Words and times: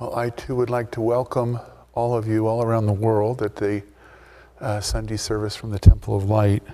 Well, 0.00 0.16
I 0.16 0.30
too 0.30 0.56
would 0.56 0.70
like 0.70 0.90
to 0.92 1.00
welcome 1.00 1.60
all 1.92 2.16
of 2.16 2.26
you 2.26 2.48
all 2.48 2.64
around 2.64 2.86
the 2.86 2.92
world 2.92 3.40
at 3.42 3.54
the 3.54 3.84
uh, 4.60 4.80
Sunday 4.80 5.16
service 5.16 5.54
from 5.54 5.70
the 5.70 5.78
Temple 5.78 6.16
of 6.16 6.24
Light. 6.24 6.64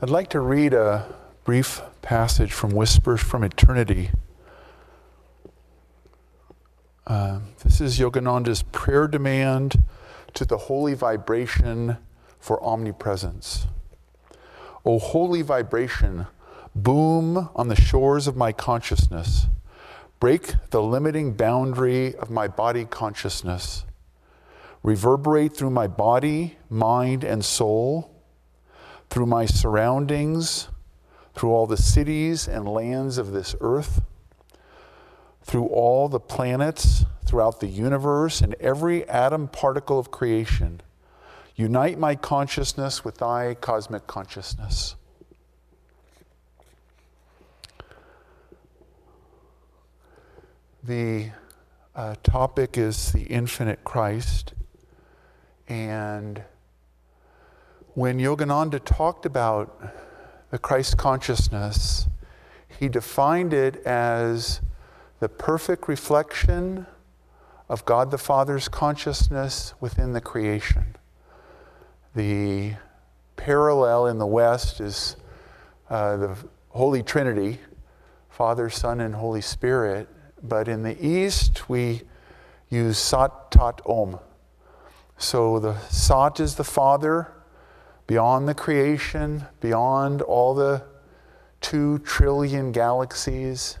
I'd 0.00 0.08
like 0.08 0.30
to 0.30 0.38
read 0.38 0.74
a 0.74 1.12
brief 1.42 1.82
passage 2.00 2.52
from 2.52 2.70
Whispers 2.70 3.20
from 3.20 3.42
Eternity. 3.42 4.12
Uh, 7.04 7.40
this 7.64 7.80
is 7.80 7.98
Yogananda's 7.98 8.62
prayer 8.62 9.08
demand 9.08 9.82
to 10.34 10.44
the 10.44 10.56
holy 10.56 10.94
vibration 10.94 11.96
for 12.38 12.62
omnipresence. 12.62 13.66
O 14.84 15.00
holy 15.00 15.42
vibration, 15.42 16.28
boom 16.76 17.48
on 17.56 17.66
the 17.66 17.74
shores 17.74 18.28
of 18.28 18.36
my 18.36 18.52
consciousness. 18.52 19.48
Break 20.20 20.54
the 20.70 20.82
limiting 20.82 21.34
boundary 21.34 22.14
of 22.16 22.30
my 22.30 22.48
body 22.48 22.84
consciousness. 22.84 23.84
Reverberate 24.82 25.56
through 25.56 25.70
my 25.70 25.86
body, 25.86 26.56
mind, 26.68 27.24
and 27.24 27.44
soul, 27.44 28.14
through 29.10 29.26
my 29.26 29.46
surroundings, 29.46 30.68
through 31.34 31.50
all 31.50 31.66
the 31.66 31.76
cities 31.76 32.48
and 32.48 32.68
lands 32.68 33.18
of 33.18 33.32
this 33.32 33.54
earth, 33.60 34.00
through 35.42 35.66
all 35.66 36.08
the 36.08 36.20
planets 36.20 37.04
throughout 37.24 37.60
the 37.60 37.66
universe 37.66 38.40
and 38.40 38.54
every 38.54 39.06
atom 39.08 39.48
particle 39.48 39.98
of 39.98 40.10
creation 40.10 40.80
Unite 41.58 41.98
my 41.98 42.14
consciousness 42.14 43.04
with 43.04 43.18
thy 43.18 43.52
cosmic 43.54 44.06
consciousness. 44.06 44.94
The 50.84 51.30
uh, 51.96 52.14
topic 52.22 52.78
is 52.78 53.10
the 53.10 53.22
infinite 53.22 53.82
Christ. 53.82 54.54
And 55.68 56.42
when 57.94 58.18
Yogananda 58.18 58.84
talked 58.84 59.26
about 59.26 59.82
the 60.50 60.58
Christ 60.58 60.96
consciousness, 60.96 62.06
he 62.78 62.88
defined 62.88 63.52
it 63.52 63.84
as 63.84 64.60
the 65.18 65.28
perfect 65.28 65.88
reflection 65.88 66.86
of 67.68 67.84
God 67.84 68.12
the 68.12 68.18
Father's 68.18 68.68
consciousness 68.68 69.74
within 69.80 70.12
the 70.12 70.20
creation. 70.20 70.94
The 72.14 72.74
parallel 73.36 74.06
in 74.06 74.18
the 74.18 74.26
West 74.26 74.80
is 74.80 75.16
uh, 75.90 76.16
the 76.16 76.36
Holy 76.68 77.02
Trinity, 77.02 77.58
Father, 78.30 78.70
Son, 78.70 79.00
and 79.00 79.16
Holy 79.16 79.40
Spirit. 79.40 80.08
But 80.42 80.68
in 80.68 80.82
the 80.82 81.04
East, 81.04 81.68
we 81.68 82.02
use 82.68 82.98
Sat 82.98 83.50
Tat 83.50 83.80
Om. 83.86 84.18
So 85.16 85.58
the 85.58 85.78
Sat 85.88 86.38
is 86.38 86.54
the 86.54 86.64
Father, 86.64 87.32
beyond 88.06 88.48
the 88.48 88.54
creation, 88.54 89.46
beyond 89.60 90.22
all 90.22 90.54
the 90.54 90.84
two 91.60 91.98
trillion 91.98 92.72
galaxies, 92.72 93.78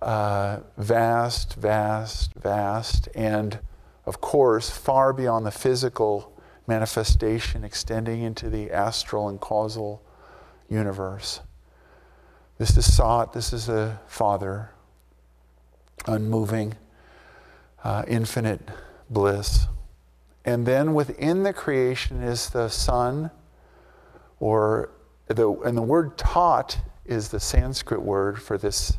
uh, 0.00 0.60
vast, 0.76 1.54
vast, 1.54 2.34
vast, 2.34 3.08
and 3.14 3.58
of 4.04 4.20
course, 4.20 4.70
far 4.70 5.12
beyond 5.12 5.46
the 5.46 5.52
physical 5.52 6.32
manifestation 6.66 7.64
extending 7.64 8.22
into 8.22 8.48
the 8.48 8.70
astral 8.70 9.28
and 9.28 9.40
causal 9.40 10.02
universe. 10.68 11.40
This 12.58 12.76
is 12.76 12.92
Sat, 12.92 13.32
this 13.32 13.52
is 13.52 13.66
the 13.66 13.98
Father, 14.06 14.70
unmoving, 16.06 16.74
uh, 17.84 18.04
infinite 18.06 18.60
bliss. 19.10 19.66
And 20.44 20.66
then 20.66 20.94
within 20.94 21.42
the 21.42 21.52
creation 21.52 22.22
is 22.22 22.50
the 22.50 22.68
sun, 22.68 23.30
or 24.40 24.90
the, 25.28 25.50
and 25.64 25.76
the 25.76 25.82
word 25.82 26.18
Tat 26.18 26.78
is 27.04 27.28
the 27.28 27.40
Sanskrit 27.40 28.02
word 28.02 28.42
for 28.42 28.58
this 28.58 28.98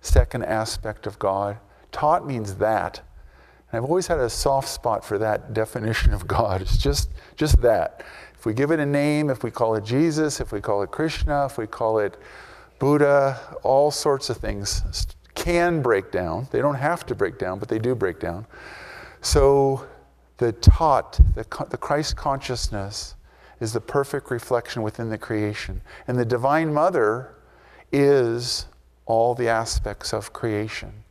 second 0.00 0.44
aspect 0.44 1.06
of 1.06 1.18
God. 1.18 1.58
Tat 1.90 2.26
means 2.26 2.56
that. 2.56 3.02
And 3.70 3.78
I've 3.78 3.88
always 3.88 4.06
had 4.06 4.18
a 4.18 4.30
soft 4.30 4.68
spot 4.68 5.04
for 5.04 5.18
that 5.18 5.52
definition 5.52 6.12
of 6.12 6.26
God. 6.26 6.62
It's 6.62 6.78
just, 6.78 7.10
just 7.36 7.60
that. 7.62 8.02
If 8.34 8.46
we 8.46 8.54
give 8.54 8.70
it 8.70 8.80
a 8.80 8.86
name, 8.86 9.30
if 9.30 9.44
we 9.44 9.50
call 9.50 9.74
it 9.76 9.84
Jesus, 9.84 10.40
if 10.40 10.52
we 10.52 10.60
call 10.60 10.82
it 10.82 10.90
Krishna, 10.90 11.46
if 11.46 11.58
we 11.58 11.66
call 11.66 11.98
it 11.98 12.16
Buddha, 12.78 13.38
all 13.62 13.90
sorts 13.90 14.30
of 14.30 14.38
things 14.38 14.82
can 15.34 15.82
break 15.82 16.10
down. 16.10 16.48
They 16.50 16.60
don't 16.60 16.76
have 16.76 17.06
to 17.06 17.14
break 17.14 17.38
down, 17.38 17.58
but 17.58 17.68
they 17.68 17.78
do 17.78 17.94
break 17.94 18.20
down. 18.20 18.46
So 19.20 19.86
the 20.38 20.52
Tat, 20.52 21.18
the, 21.34 21.46
the 21.70 21.76
Christ 21.76 22.16
consciousness, 22.16 23.14
is 23.60 23.72
the 23.72 23.80
perfect 23.80 24.30
reflection 24.30 24.82
within 24.82 25.08
the 25.08 25.18
creation. 25.18 25.82
And 26.08 26.18
the 26.18 26.24
Divine 26.24 26.74
Mother 26.74 27.34
is 27.92 28.66
all 29.06 29.34
the 29.34 29.48
aspects 29.48 30.12
of 30.12 30.32
creation. 30.32 31.04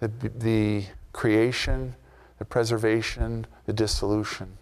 The, 0.00 0.08
the 0.08 0.84
creation, 1.12 1.96
the 2.38 2.44
preservation, 2.44 3.46
the 3.66 3.72
dissolution. 3.72 4.58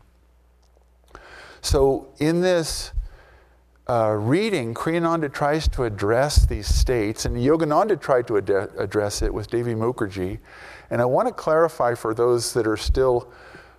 So, 1.60 2.08
in 2.18 2.40
this 2.40 2.92
uh, 3.88 4.10
reading, 4.12 4.74
Kriyananda 4.74 5.32
tries 5.32 5.68
to 5.68 5.84
address 5.84 6.44
these 6.44 6.66
states, 6.66 7.24
and 7.24 7.36
Yogananda 7.36 8.00
tried 8.00 8.26
to 8.26 8.38
ad- 8.38 8.70
address 8.78 9.22
it 9.22 9.32
with 9.32 9.48
Devi 9.48 9.74
Mukherjee. 9.74 10.38
And 10.90 11.00
I 11.00 11.04
want 11.04 11.28
to 11.28 11.34
clarify 11.34 11.94
for 11.94 12.14
those 12.14 12.52
that 12.54 12.66
are 12.66 12.76
still 12.76 13.30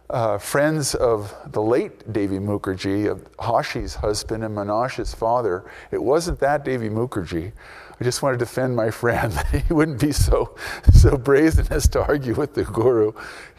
uh, 0.09 0.37
friends 0.37 0.95
of 0.95 1.35
the 1.51 1.61
late 1.61 2.11
Devi 2.13 2.39
Mukherjee, 2.39 3.09
of 3.09 3.27
Hashi's 3.37 3.95
husband 3.95 4.43
and 4.43 4.55
Manash's 4.55 5.13
father, 5.13 5.69
it 5.91 6.01
wasn't 6.01 6.39
that 6.39 6.63
Devi 6.63 6.89
Mukherjee. 6.89 7.51
I 7.99 8.03
just 8.03 8.21
want 8.21 8.33
to 8.33 8.37
defend 8.37 8.75
my 8.75 8.91
friend 8.91 9.33
that 9.33 9.47
he 9.67 9.73
wouldn't 9.73 9.99
be 9.99 10.11
so, 10.11 10.55
so 10.93 11.17
brazen 11.17 11.67
as 11.69 11.87
to 11.89 12.05
argue 12.05 12.35
with 12.35 12.53
the 12.53 12.63
guru. 12.63 13.11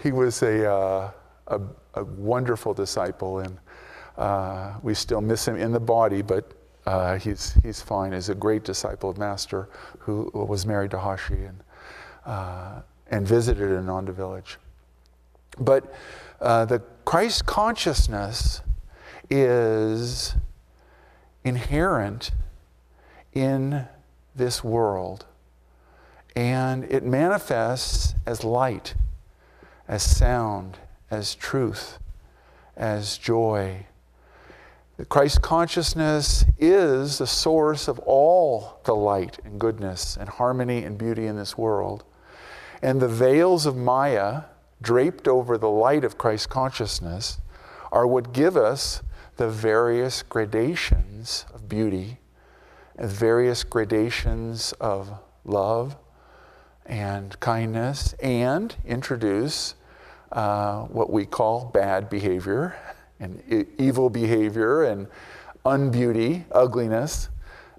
He 0.02 0.12
was 0.12 0.42
a, 0.42 0.70
uh, 0.70 1.10
a, 1.48 1.60
a, 1.94 2.04
wonderful 2.04 2.72
disciple, 2.72 3.40
and 3.40 3.58
uh, 4.18 4.74
we 4.82 4.92
still 4.94 5.20
miss 5.20 5.46
him 5.46 5.56
in 5.56 5.72
the 5.72 5.80
body, 5.80 6.20
but 6.22 6.52
uh, 6.86 7.18
he's, 7.18 7.54
he's 7.62 7.80
fine. 7.80 8.12
He's 8.12 8.28
a 8.28 8.34
great 8.34 8.64
disciple 8.64 9.08
of 9.08 9.16
Master 9.16 9.68
who 10.00 10.30
was 10.34 10.66
married 10.66 10.90
to 10.90 10.98
Hashi 10.98 11.44
and, 11.44 11.62
uh, 12.26 12.80
and 13.10 13.26
visited 13.26 13.70
Ananda 13.70 14.12
village. 14.12 14.58
But 15.58 15.92
uh, 16.40 16.64
the 16.64 16.80
Christ 17.04 17.46
consciousness 17.46 18.60
is 19.30 20.34
inherent 21.44 22.32
in 23.32 23.86
this 24.34 24.64
world. 24.64 25.26
And 26.34 26.84
it 26.84 27.04
manifests 27.04 28.14
as 28.24 28.44
light, 28.44 28.94
as 29.88 30.02
sound, 30.02 30.78
as 31.10 31.34
truth, 31.34 31.98
as 32.76 33.18
joy. 33.18 33.86
Christ 35.06 35.42
consciousness 35.42 36.44
is 36.58 37.18
the 37.18 37.26
source 37.26 37.86
of 37.86 38.00
all 38.00 38.80
the 38.84 38.96
light 38.96 39.38
and 39.44 39.60
goodness 39.60 40.16
and 40.16 40.28
harmony 40.28 40.82
and 40.82 40.98
beauty 40.98 41.26
in 41.26 41.36
this 41.36 41.56
world. 41.56 42.02
And 42.82 43.00
the 43.00 43.08
veils 43.08 43.64
of 43.64 43.76
Maya, 43.76 44.42
draped 44.82 45.28
over 45.28 45.56
the 45.56 45.70
light 45.70 46.02
of 46.02 46.18
Christ 46.18 46.48
consciousness, 46.48 47.38
are 47.92 48.08
what 48.08 48.32
give 48.32 48.56
us 48.56 49.02
the 49.36 49.48
various 49.48 50.22
gradations 50.24 51.46
of 51.54 51.68
beauty 51.68 52.18
and 52.96 53.08
various 53.08 53.62
gradations 53.62 54.72
of 54.80 55.12
love 55.44 55.96
and 56.84 57.38
kindness 57.38 58.14
and 58.14 58.74
introduce 58.84 59.76
uh, 60.32 60.82
what 60.86 61.10
we 61.10 61.24
call 61.24 61.66
bad 61.66 62.10
behavior 62.10 62.74
and 63.20 63.42
evil 63.78 64.10
behavior 64.10 64.84
and 64.84 65.06
unbeauty, 65.64 66.44
ugliness, 66.52 67.28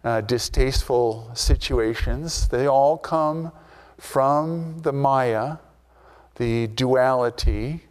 uh, 0.03 0.21
distasteful 0.21 1.31
situations. 1.33 2.47
They 2.47 2.67
all 2.67 2.97
come 2.97 3.51
from 3.97 4.79
the 4.81 4.93
Maya, 4.93 5.57
the 6.35 6.67
duality 6.67 7.83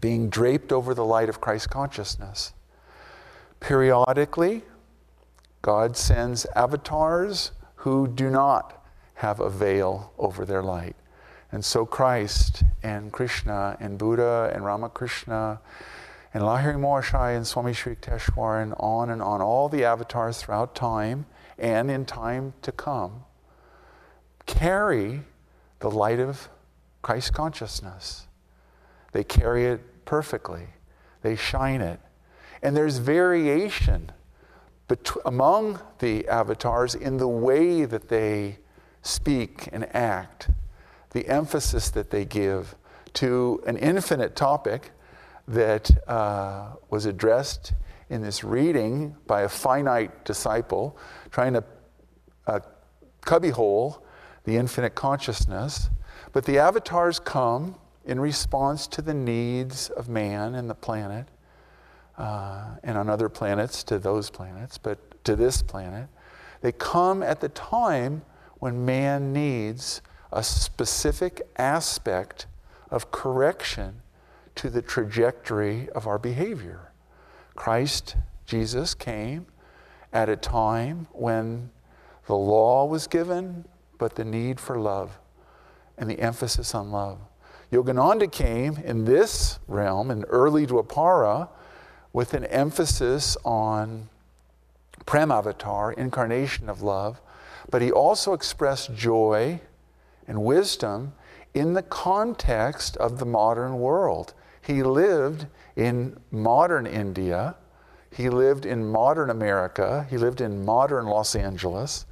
being 0.00 0.28
draped 0.28 0.72
over 0.72 0.94
the 0.94 1.04
light 1.04 1.28
of 1.28 1.40
Christ 1.40 1.70
consciousness. 1.70 2.52
Periodically, 3.60 4.62
God 5.62 5.96
sends 5.96 6.46
avatars 6.54 7.52
who 7.76 8.06
do 8.06 8.30
not 8.30 8.84
have 9.14 9.40
a 9.40 9.50
veil 9.50 10.12
over 10.18 10.44
their 10.44 10.62
light. 10.62 10.96
And 11.52 11.64
so 11.64 11.86
Christ 11.86 12.62
and 12.82 13.12
Krishna 13.12 13.76
and 13.80 13.98
Buddha 13.98 14.50
and 14.54 14.64
Ramakrishna 14.64 15.60
and 16.34 16.42
Lahiri 16.42 16.76
Mahashaya 16.76 17.36
and 17.36 17.46
Swami 17.46 17.72
Sri 17.72 17.94
Yukteswar 17.94 18.62
and 18.62 18.74
on 18.78 19.10
and 19.10 19.22
on, 19.22 19.40
all 19.40 19.68
the 19.68 19.84
avatars 19.84 20.42
throughout 20.42 20.74
time 20.74 21.26
and 21.58 21.90
in 21.90 22.04
time 22.04 22.52
to 22.62 22.72
come, 22.72 23.24
carry 24.44 25.22
the 25.80 25.90
light 25.90 26.20
of 26.20 26.48
Christ 27.02 27.32
consciousness. 27.32 28.26
They 29.12 29.24
carry 29.24 29.66
it 29.66 30.04
perfectly, 30.04 30.68
they 31.22 31.36
shine 31.36 31.80
it. 31.80 32.00
And 32.62 32.76
there's 32.76 32.98
variation 32.98 34.12
bet- 34.88 35.10
among 35.24 35.80
the 35.98 36.26
avatars 36.28 36.94
in 36.94 37.18
the 37.18 37.28
way 37.28 37.84
that 37.84 38.08
they 38.08 38.58
speak 39.02 39.68
and 39.72 39.86
act, 39.94 40.50
the 41.10 41.28
emphasis 41.28 41.90
that 41.90 42.10
they 42.10 42.24
give 42.24 42.74
to 43.14 43.62
an 43.66 43.76
infinite 43.76 44.36
topic 44.36 44.90
that 45.48 45.90
uh, 46.08 46.72
was 46.90 47.06
addressed 47.06 47.72
in 48.10 48.22
this 48.22 48.44
reading 48.44 49.16
by 49.26 49.42
a 49.42 49.48
finite 49.48 50.24
disciple 50.24 50.96
trying 51.30 51.52
to 51.52 51.64
uh, 52.46 52.60
cubbyhole 53.24 54.04
the 54.44 54.56
infinite 54.56 54.94
consciousness. 54.94 55.90
But 56.32 56.44
the 56.44 56.58
avatars 56.58 57.18
come 57.18 57.76
in 58.04 58.20
response 58.20 58.86
to 58.88 59.02
the 59.02 59.14
needs 59.14 59.90
of 59.90 60.08
man 60.08 60.54
and 60.54 60.70
the 60.70 60.74
planet, 60.74 61.26
uh, 62.16 62.76
and 62.84 62.96
on 62.96 63.10
other 63.10 63.28
planets 63.28 63.82
to 63.84 63.98
those 63.98 64.30
planets, 64.30 64.78
but 64.78 65.24
to 65.24 65.34
this 65.34 65.62
planet. 65.62 66.08
They 66.60 66.72
come 66.72 67.22
at 67.22 67.40
the 67.40 67.48
time 67.48 68.22
when 68.58 68.84
man 68.84 69.32
needs 69.32 70.00
a 70.32 70.42
specific 70.42 71.42
aspect 71.56 72.46
of 72.90 73.10
correction 73.10 74.02
to 74.56 74.70
the 74.70 74.82
trajectory 74.82 75.88
of 75.90 76.06
our 76.06 76.18
behavior. 76.18 76.92
Christ, 77.54 78.16
Jesus, 78.44 78.94
came 78.94 79.46
at 80.12 80.28
a 80.28 80.36
time 80.36 81.06
when 81.12 81.70
the 82.26 82.36
law 82.36 82.84
was 82.84 83.06
given, 83.06 83.64
but 83.98 84.14
the 84.14 84.24
need 84.24 84.60
for 84.60 84.78
love 84.78 85.18
and 85.96 86.10
the 86.10 86.20
emphasis 86.20 86.74
on 86.74 86.90
love. 86.90 87.18
Yogananda 87.72 88.30
came 88.30 88.76
in 88.76 89.04
this 89.04 89.58
realm, 89.66 90.10
in 90.10 90.24
early 90.24 90.66
Dwapara, 90.66 91.48
with 92.12 92.34
an 92.34 92.44
emphasis 92.46 93.36
on 93.44 94.08
Prem 95.04 95.30
Avatar, 95.30 95.92
incarnation 95.92 96.68
of 96.68 96.82
love, 96.82 97.20
but 97.70 97.82
he 97.82 97.90
also 97.90 98.32
expressed 98.32 98.94
joy 98.94 99.60
and 100.26 100.42
wisdom 100.42 101.12
in 101.54 101.74
the 101.74 101.82
context 101.82 102.96
of 102.98 103.18
the 103.18 103.26
modern 103.26 103.78
world. 103.78 104.34
He 104.66 104.82
lived 104.82 105.46
in 105.76 106.18
modern 106.32 106.88
India, 106.88 107.54
he 108.10 108.28
lived 108.28 108.66
in 108.66 108.90
modern 108.90 109.30
America, 109.30 110.08
he 110.10 110.18
lived 110.18 110.40
in 110.40 110.64
modern 110.64 111.06
Los 111.06 111.36
Angeles, 111.36 112.04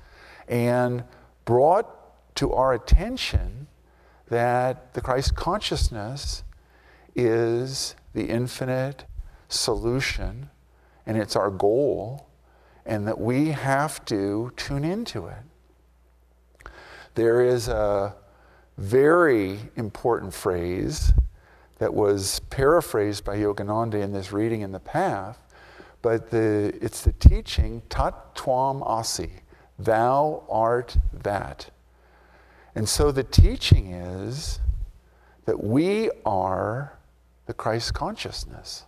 and 0.46 1.02
brought 1.44 1.90
to 2.36 2.52
our 2.52 2.72
attention 2.72 3.66
that 4.28 4.94
the 4.94 5.00
Christ 5.00 5.34
consciousness 5.34 6.44
is 7.16 7.96
the 8.12 8.26
infinite 8.26 9.04
solution 9.48 10.50
and 11.06 11.18
it's 11.18 11.34
our 11.34 11.50
goal, 11.50 12.28
and 12.86 13.06
that 13.08 13.20
we 13.20 13.48
have 13.48 14.04
to 14.04 14.52
tune 14.56 14.84
into 14.84 15.26
it. 15.26 16.70
There 17.14 17.40
is 17.40 17.66
a 17.66 18.14
very 18.78 19.58
important 19.74 20.32
phrase 20.32 21.12
that 21.78 21.92
was 21.92 22.40
paraphrased 22.50 23.24
by 23.24 23.36
Yogananda 23.36 24.00
in 24.02 24.12
this 24.12 24.32
reading 24.32 24.60
in 24.60 24.72
the 24.72 24.80
path, 24.80 25.38
but 26.02 26.30
the, 26.30 26.76
it's 26.80 27.00
the 27.00 27.12
teaching, 27.12 27.82
Tat 27.88 28.34
Twam 28.34 28.82
Asi, 28.82 29.30
thou 29.78 30.44
art 30.48 30.96
that. 31.12 31.70
And 32.74 32.88
so 32.88 33.12
the 33.12 33.24
teaching 33.24 33.92
is 33.92 34.60
that 35.46 35.62
we 35.62 36.10
are 36.24 36.98
the 37.46 37.54
Christ 37.54 37.94
consciousness. 37.94 38.84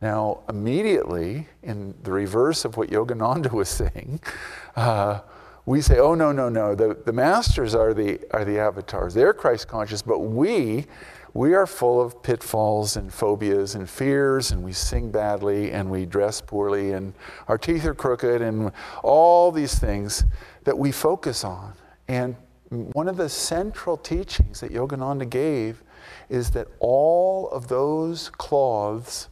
Now, 0.00 0.40
immediately, 0.48 1.48
in 1.62 1.94
the 2.02 2.10
reverse 2.10 2.64
of 2.64 2.76
what 2.76 2.90
Yogananda 2.90 3.52
was 3.52 3.68
saying, 3.68 4.20
uh, 4.76 5.20
we 5.64 5.80
say, 5.80 5.98
oh, 5.98 6.14
no, 6.14 6.32
no, 6.32 6.48
no, 6.48 6.74
the, 6.74 6.98
the 7.06 7.12
masters 7.12 7.74
are 7.74 7.94
the, 7.94 8.18
are 8.32 8.44
the 8.44 8.58
avatars. 8.58 9.14
They're 9.14 9.32
Christ 9.32 9.68
conscious, 9.68 10.02
but 10.02 10.18
we, 10.18 10.86
we 11.34 11.54
are 11.54 11.66
full 11.66 12.00
of 12.00 12.22
pitfalls 12.22 12.96
and 12.96 13.12
phobias 13.12 13.74
and 13.74 13.88
fears, 13.88 14.50
and 14.50 14.62
we 14.62 14.72
sing 14.72 15.10
badly, 15.10 15.72
and 15.72 15.90
we 15.90 16.04
dress 16.04 16.40
poorly, 16.40 16.92
and 16.92 17.14
our 17.48 17.56
teeth 17.56 17.86
are 17.86 17.94
crooked, 17.94 18.42
and 18.42 18.72
all 19.02 19.50
these 19.50 19.78
things 19.78 20.24
that 20.64 20.76
we 20.76 20.92
focus 20.92 21.44
on. 21.44 21.72
And 22.08 22.36
one 22.68 23.08
of 23.08 23.16
the 23.16 23.28
central 23.28 23.96
teachings 23.96 24.60
that 24.60 24.72
Yogananda 24.72 25.28
gave 25.28 25.82
is 26.28 26.50
that 26.50 26.68
all 26.80 27.48
of 27.50 27.68
those 27.68 28.30
cloths 28.30 29.28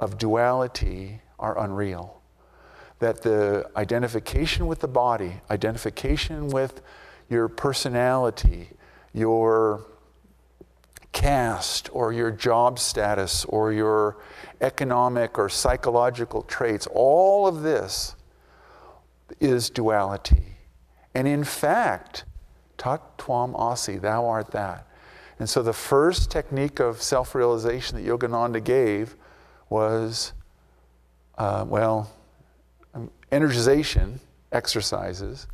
of 0.00 0.18
duality 0.18 1.20
are 1.38 1.58
unreal. 1.62 2.20
That 2.98 3.22
the 3.22 3.70
identification 3.76 4.66
with 4.66 4.80
the 4.80 4.88
body, 4.88 5.40
identification 5.50 6.48
with 6.48 6.82
your 7.28 7.48
personality, 7.48 8.70
your 9.12 9.84
caste, 11.12 11.88
or 11.92 12.12
your 12.12 12.30
job 12.30 12.78
status, 12.78 13.44
or 13.46 13.72
your 13.72 14.18
economic 14.60 15.38
or 15.38 15.48
psychological 15.48 16.42
traits, 16.42 16.86
all 16.92 17.46
of 17.46 17.62
this 17.62 18.14
is 19.40 19.70
duality. 19.70 20.56
And 21.14 21.26
in 21.26 21.44
fact, 21.44 22.24
tat 22.76 23.18
twam 23.18 23.58
asi, 23.58 23.96
thou 23.96 24.26
art 24.26 24.50
that. 24.52 24.86
And 25.38 25.48
so 25.48 25.62
the 25.62 25.72
first 25.72 26.30
technique 26.30 26.80
of 26.80 27.00
self 27.00 27.34
realization 27.34 27.96
that 27.96 28.08
Yogananda 28.08 28.62
gave 28.62 29.16
was, 29.68 30.32
uh, 31.36 31.64
well, 31.68 32.10
um, 32.94 33.10
energization 33.30 34.18
exercises. 34.50 35.46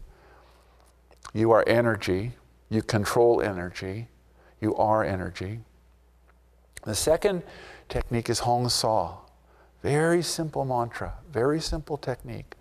You 1.33 1.51
are 1.51 1.65
energy, 1.67 2.33
you 2.71 2.81
control 2.81 3.43
energy, 3.43 4.09
you 4.61 4.75
are 4.77 5.05
energy. 5.05 5.61
The 6.85 6.95
second 6.95 7.43
technique 7.89 8.29
is 8.29 8.41
Hong-Sau. 8.41 9.21
Very 9.83 10.23
simple 10.23 10.65
mantra, 10.65 11.15
very 11.31 11.61
simple 11.61 11.97
technique. 11.97 12.55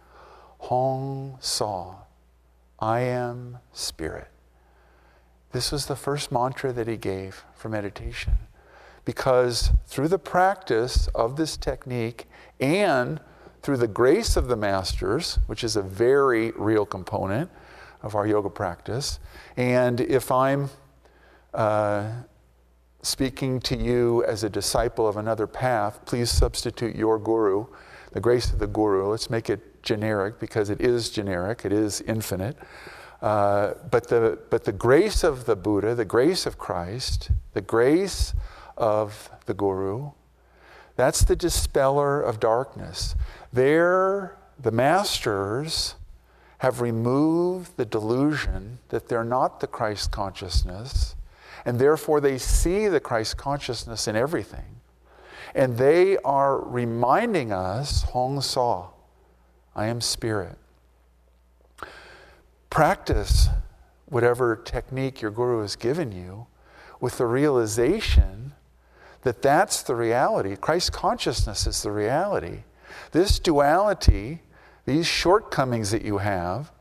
Hong-Sau. 0.60 1.98
I 2.80 3.00
am 3.01 3.60
spirit. 3.72 4.28
This 5.51 5.72
was 5.72 5.86
the 5.86 5.95
first 5.95 6.31
mantra 6.31 6.74
that 6.74 6.88
he 6.88 6.98
gave 6.98 7.45
for 7.54 7.69
meditation 7.69 8.33
because 9.06 9.71
through 9.88 10.07
the 10.07 10.19
practice 10.19 11.07
of 11.14 11.35
this 11.35 11.57
technique 11.57 12.28
and 12.59 13.19
through 13.62 13.78
the 13.78 13.88
grace 13.88 14.35
of 14.35 14.47
the 14.47 14.56
masters, 14.56 15.40
which 15.47 15.64
is 15.64 15.76
a 15.76 15.81
very 15.81 16.52
real 16.52 16.85
component 16.85 17.50
of 18.02 18.16
our 18.16 18.28
yoga 18.28 18.50
practice, 18.50 19.19
and 19.56 20.02
if 20.02 20.31
I'm 20.31 20.69
uh, 21.54 22.10
speaking 23.02 23.60
to 23.62 23.78
you 23.78 24.24
as 24.26 24.44
a 24.44 24.50
disciple 24.50 25.07
of 25.07 25.18
another 25.18 25.48
path, 25.48 26.00
please 26.06 26.31
substitute 26.31 26.95
your 26.95 27.19
guru, 27.19 27.66
the 28.12 28.19
grace 28.19 28.52
of 28.52 28.60
the 28.60 28.68
guru. 28.68 29.10
Let's 29.10 29.30
make 29.30 29.50
it 29.50 29.83
generic 29.83 30.40
because 30.40 30.69
it 30.69 30.81
is 30.81 31.10
generic, 31.10 31.66
it 31.66 31.74
is 31.74 32.02
infinite. 32.02 32.57
Uh, 33.22 33.76
but, 33.90 34.10
the, 34.10 34.38
but 34.50 34.66
the 34.66 34.72
grace 34.74 35.24
of 35.24 35.45
the 35.45 35.56
Buddha, 35.56 35.95
the 35.95 36.04
grace 36.04 36.45
of 36.45 36.57
Christ, 36.57 37.31
the 37.54 37.62
grace 37.62 38.33
of 38.78 39.30
the 39.45 39.54
Guru. 39.54 40.12
That's 40.98 41.24
the 41.24 41.36
dispeller 41.36 42.22
of 42.22 42.42
darkness. 42.42 43.16
There, 43.52 44.36
the 44.60 44.72
masters 44.72 45.95
have 46.60 46.81
removed 46.81 47.78
the 47.78 47.86
delusion 47.86 48.80
that 48.90 49.07
they're 49.07 49.24
not 49.24 49.60
the 49.60 49.68
Christ 49.68 50.12
consciousness, 50.12 51.16
and 51.65 51.79
therefore 51.79 52.19
they 52.19 52.37
see 52.37 52.87
the 52.87 52.99
Christ 52.99 53.37
consciousness 53.37 54.07
in 54.07 54.15
everything. 54.15 54.81
And 55.55 55.77
they 55.77 56.17
are 56.17 56.59
reminding 56.59 57.51
us, 57.51 58.03
Hong-Sau, 58.03 58.89
I 59.75 59.85
am 59.87 60.01
spirit. 60.01 60.57
Practice 62.69 63.49
whatever 64.05 64.55
technique 64.55 65.21
your 65.21 65.31
guru 65.31 65.61
has 65.61 65.75
given 65.75 66.11
you 66.11 66.47
with 66.99 67.17
the 67.17 67.25
realization 67.25 68.53
that 69.21 69.41
that's 69.41 69.83
the 69.83 69.95
reality. 69.95 70.55
Christ 70.55 70.91
consciousness 70.91 71.65
is 71.67 71.81
the 71.81 71.91
reality. 71.91 72.63
This 73.11 73.39
duality, 73.39 74.41
these 74.85 75.07
shortcomings 75.07 75.91
that 75.91 76.03
you 76.03 76.17
have, 76.19 76.71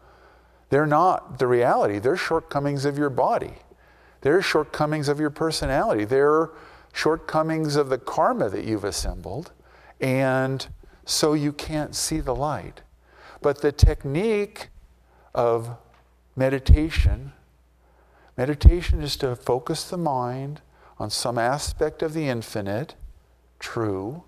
they're 0.71 0.87
not 0.87 1.39
the 1.39 1.47
reality. 1.47 1.99
They're 1.99 2.17
shortcomings 2.17 2.85
of 2.85 2.97
your 2.97 3.11
body. 3.11 3.55
They're 4.23 4.43
shortcomings 4.43 5.09
of 5.09 5.21
your 5.21 5.31
personality. 5.31 6.05
There 6.05 6.31
are 6.31 6.53
shortcomings 6.93 7.77
of 7.77 7.89
the 7.89 7.99
karma 7.99 8.49
that 8.49 8.65
you've 8.65 8.85
assembled. 8.85 9.53
And 10.01 10.67
so 11.05 11.35
you 11.35 11.53
can't 11.53 11.95
see 11.95 12.21
the 12.21 12.35
light. 12.35 12.83
But 13.41 13.61
the 13.61 13.73
technique 13.73 14.69
of 15.35 15.77
meditation 16.35 17.33
Meditation 18.37 19.03
is 19.03 19.17
to 19.17 19.37
focus 19.37 19.85
the 19.85 19.99
mind 19.99 20.63
on 20.99 21.11
some 21.11 21.37
aspect 21.37 22.03
of 22.03 22.15
the 22.15 22.29
infinite, 22.29 22.95
true, 23.59 24.25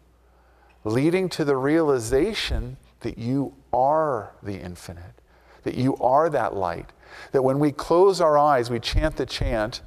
leading 0.84 1.28
to 1.30 1.44
the 1.44 1.56
realization 1.56 2.76
that 3.00 3.16
you 3.16 3.54
are 3.72 4.32
the 4.42 4.60
infinite, 4.60 5.20
that 5.64 5.74
you 5.74 5.96
are 5.96 6.30
that 6.30 6.54
light. 6.54 6.90
That 7.32 7.42
when 7.42 7.58
we 7.58 7.72
close 7.72 8.20
our 8.20 8.38
eyes, 8.38 8.70
we 8.70 8.80
chant 8.80 9.16
the 9.16 9.26
chant, 9.26 9.82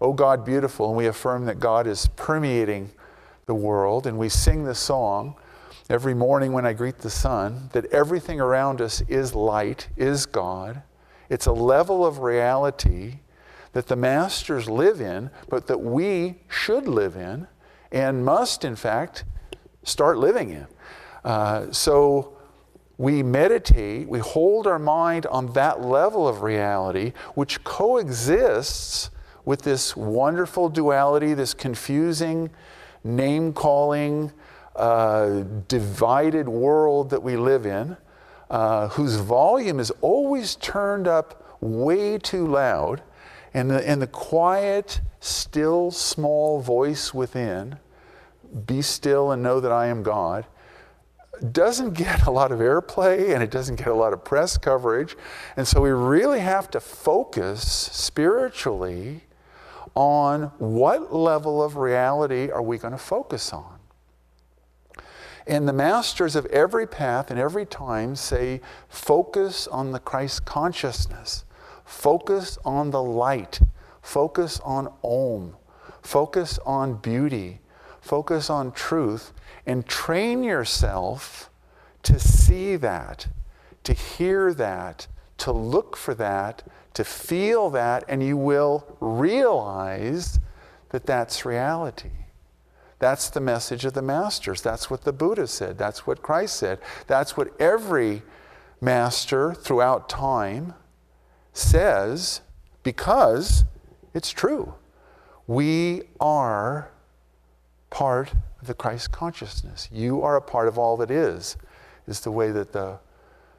Oh 0.00 0.12
God, 0.12 0.44
beautiful, 0.44 0.88
and 0.88 0.96
we 0.96 1.06
affirm 1.06 1.46
that 1.46 1.58
God 1.58 1.86
is 1.86 2.08
permeating 2.14 2.90
the 3.46 3.54
world, 3.54 4.06
and 4.06 4.18
we 4.18 4.28
sing 4.28 4.64
the 4.64 4.74
song 4.74 5.34
every 5.90 6.14
morning 6.14 6.52
when 6.52 6.66
I 6.66 6.72
greet 6.72 6.98
the 6.98 7.10
sun, 7.10 7.70
that 7.72 7.86
everything 7.86 8.40
around 8.40 8.80
us 8.80 9.02
is 9.08 9.34
light, 9.34 9.88
is 9.96 10.26
God. 10.26 10.82
It's 11.28 11.46
a 11.46 11.52
level 11.52 12.06
of 12.06 12.20
reality 12.20 13.20
that 13.72 13.88
the 13.88 13.96
masters 13.96 14.68
live 14.68 15.00
in, 15.00 15.30
but 15.48 15.66
that 15.66 15.78
we 15.78 16.36
should 16.48 16.86
live 16.86 17.16
in 17.16 17.48
and 17.90 18.24
must, 18.24 18.64
in 18.64 18.76
fact, 18.76 19.24
start 19.82 20.18
living 20.18 20.50
in. 20.50 20.66
Uh, 21.24 21.72
so 21.72 22.37
we 22.98 23.22
meditate, 23.22 24.08
we 24.08 24.18
hold 24.18 24.66
our 24.66 24.78
mind 24.78 25.24
on 25.26 25.52
that 25.52 25.80
level 25.80 26.26
of 26.26 26.42
reality, 26.42 27.12
which 27.34 27.62
coexists 27.62 29.10
with 29.44 29.62
this 29.62 29.96
wonderful 29.96 30.68
duality, 30.68 31.32
this 31.32 31.54
confusing, 31.54 32.50
name 33.04 33.52
calling, 33.52 34.32
uh, 34.74 35.44
divided 35.68 36.48
world 36.48 37.10
that 37.10 37.22
we 37.22 37.36
live 37.36 37.64
in, 37.64 37.96
uh, 38.50 38.88
whose 38.88 39.16
volume 39.16 39.78
is 39.78 39.92
always 40.00 40.56
turned 40.56 41.06
up 41.06 41.56
way 41.60 42.18
too 42.18 42.46
loud, 42.46 43.00
and 43.54 43.70
the, 43.70 43.88
and 43.88 44.02
the 44.02 44.06
quiet, 44.08 45.00
still, 45.20 45.90
small 45.92 46.60
voice 46.60 47.14
within, 47.14 47.78
be 48.66 48.82
still 48.82 49.30
and 49.30 49.42
know 49.42 49.60
that 49.60 49.72
I 49.72 49.86
am 49.86 50.02
God, 50.02 50.46
doesn't 51.52 51.94
get 51.94 52.26
a 52.26 52.30
lot 52.30 52.52
of 52.52 52.58
airplay 52.60 53.34
and 53.34 53.42
it 53.42 53.50
doesn't 53.50 53.76
get 53.76 53.88
a 53.88 53.94
lot 53.94 54.12
of 54.12 54.24
press 54.24 54.56
coverage. 54.56 55.16
And 55.56 55.66
so 55.66 55.80
we 55.80 55.90
really 55.90 56.40
have 56.40 56.70
to 56.72 56.80
focus 56.80 57.62
spiritually 57.62 59.22
on 59.94 60.52
what 60.58 61.12
level 61.12 61.62
of 61.62 61.76
reality 61.76 62.50
are 62.50 62.62
we 62.62 62.78
going 62.78 62.92
to 62.92 62.98
focus 62.98 63.52
on. 63.52 63.78
And 65.46 65.66
the 65.66 65.72
masters 65.72 66.36
of 66.36 66.44
every 66.46 66.86
path 66.86 67.30
and 67.30 67.40
every 67.40 67.64
time 67.64 68.14
say, 68.14 68.60
focus 68.88 69.66
on 69.66 69.92
the 69.92 69.98
Christ 69.98 70.44
consciousness, 70.44 71.44
focus 71.84 72.58
on 72.66 72.90
the 72.90 73.02
light, 73.02 73.60
focus 74.02 74.60
on 74.62 74.92
Om, 75.02 75.56
focus 76.02 76.58
on 76.66 76.96
beauty, 76.96 77.60
focus 78.08 78.48
on 78.48 78.72
truth, 78.72 79.32
and 79.66 79.86
train 79.86 80.42
yourself 80.42 81.50
to 82.02 82.18
see 82.18 82.74
that, 82.76 83.28
to 83.84 83.92
hear 83.92 84.54
that, 84.54 85.06
to 85.36 85.52
look 85.52 85.94
for 85.94 86.14
that, 86.14 86.62
to 86.94 87.04
feel 87.04 87.68
that, 87.68 88.04
and 88.08 88.22
you 88.22 88.34
will 88.34 88.96
realize 88.98 90.40
that 90.88 91.04
that's 91.04 91.44
reality. 91.44 92.10
That's 92.98 93.28
the 93.28 93.40
message 93.40 93.84
of 93.84 93.92
the 93.92 94.02
masters. 94.02 94.62
That's 94.62 94.88
what 94.88 95.02
the 95.02 95.12
Buddha 95.12 95.46
said. 95.46 95.76
That's 95.76 96.06
what 96.06 96.22
Christ 96.22 96.56
said. 96.56 96.80
That's 97.06 97.36
what 97.36 97.52
every 97.60 98.22
master 98.80 99.52
throughout 99.52 100.08
time 100.08 100.72
says 101.52 102.40
because 102.82 103.64
it's 104.14 104.30
true. 104.30 104.74
We 105.46 106.04
are 106.20 106.90
part 107.90 108.32
of 108.60 108.66
the 108.66 108.74
Christ 108.74 109.12
consciousness. 109.12 109.88
You 109.92 110.22
are 110.22 110.36
a 110.36 110.42
part 110.42 110.68
of 110.68 110.78
all 110.78 110.96
that 110.98 111.10
is, 111.10 111.56
is 112.06 112.20
the 112.20 112.30
way 112.30 112.50
that 112.50 112.72
the 112.72 112.98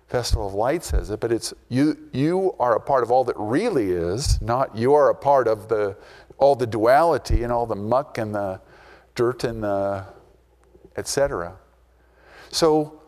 Festival 0.08 0.48
of 0.48 0.54
Light 0.54 0.84
says 0.84 1.12
it, 1.12 1.20
but 1.20 1.32
it's 1.32 1.54
you 1.70 2.10
you 2.12 2.56
are 2.60 2.76
a 2.76 2.80
part 2.80 3.04
of 3.04 3.12
all 3.12 3.24
that 3.26 3.36
really 3.38 3.92
is, 3.92 4.42
not 4.42 4.76
you 4.76 4.96
are 4.96 5.12
a 5.12 5.16
part 5.16 5.48
of 5.48 5.68
the 5.68 5.96
all 6.40 6.56
the 6.56 6.66
duality 6.66 7.44
and 7.44 7.54
all 7.54 7.68
the 7.68 7.76
muck 7.76 8.18
and 8.18 8.34
the 8.34 8.60
dirt 9.14 9.44
and 9.44 9.64
the 9.64 10.06
etc. 10.98 11.56
So 12.50 13.00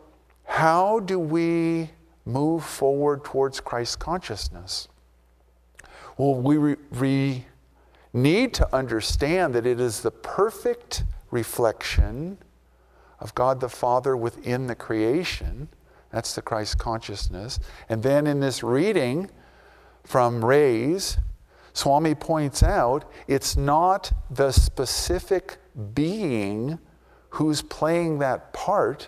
how 0.45 0.99
do 0.99 1.17
we 1.17 1.89
move 2.25 2.63
forward 2.63 3.23
towards 3.23 3.59
Christ 3.59 3.99
consciousness? 3.99 4.87
Well, 6.17 6.35
we, 6.35 6.75
re, 6.91 7.45
need 8.13 8.53
to 8.55 8.75
understand 8.75 9.53
that 9.55 9.65
it 9.65 9.79
is 9.79 10.01
the 10.01 10.11
perfect 10.11 11.03
reflection 11.29 12.37
of 13.19 13.33
God 13.35 13.59
the 13.59 13.69
Father 13.69 14.17
within 14.17 14.67
the 14.67 14.75
creation. 14.75 15.69
That's 16.11 16.35
the 16.35 16.41
Christ 16.41 16.77
consciousness. 16.77 17.59
And 17.87 18.03
then 18.03 18.27
in 18.27 18.39
this 18.39 18.63
reading 18.63 19.29
from 20.03 20.43
Rays, 20.43 21.17
Swami 21.73 22.15
points 22.15 22.61
out 22.61 23.09
it's 23.27 23.55
not 23.55 24.11
the 24.29 24.51
specific 24.51 25.57
being 25.93 26.79
who's 27.29 27.61
playing 27.61 28.19
that 28.19 28.51
part 28.51 29.07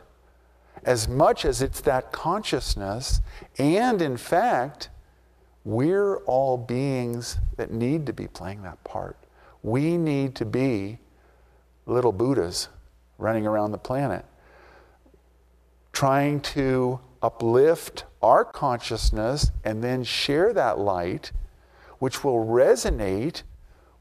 as 0.86 1.08
much 1.08 1.46
as 1.46 1.62
it's 1.62 1.82
that 1.82 2.12
consciousness. 2.12 3.22
And 3.58 4.02
in 4.02 4.18
fact, 4.18 4.90
we're 5.66 6.18
all 6.26 6.58
beings 6.58 7.38
that 7.56 7.72
need 7.72 8.06
to 8.08 8.14
be 8.14 8.28
playing 8.28 8.64
that 8.64 8.84
part. 8.84 9.18
We 9.62 9.98
need 9.98 10.36
to 10.36 10.46
be 10.46 11.00
little 11.86 12.12
Buddhas 12.12 12.68
running 13.18 13.48
around 13.48 13.72
the 13.72 13.78
planet, 13.78 14.26
trying 15.94 16.42
to 16.42 17.00
uplift 17.22 18.04
our 18.22 18.44
consciousness 18.44 19.52
and 19.64 19.84
then 19.84 20.04
share 20.04 20.54
that 20.54 20.80
light, 20.80 21.32
which 22.00 22.24
will 22.24 22.46
resonate 22.46 23.44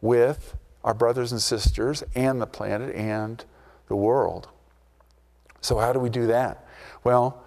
with 0.00 0.56
our 0.82 0.94
brothers 0.94 1.30
and 1.30 1.40
sisters 1.40 2.02
and 2.14 2.40
the 2.40 2.46
planet 2.46 2.94
and 2.96 3.44
the 3.86 3.94
world. 3.94 4.48
So, 5.60 5.78
how 5.78 5.92
do 5.92 6.00
we 6.00 6.10
do 6.10 6.26
that? 6.26 6.66
Well, 7.04 7.44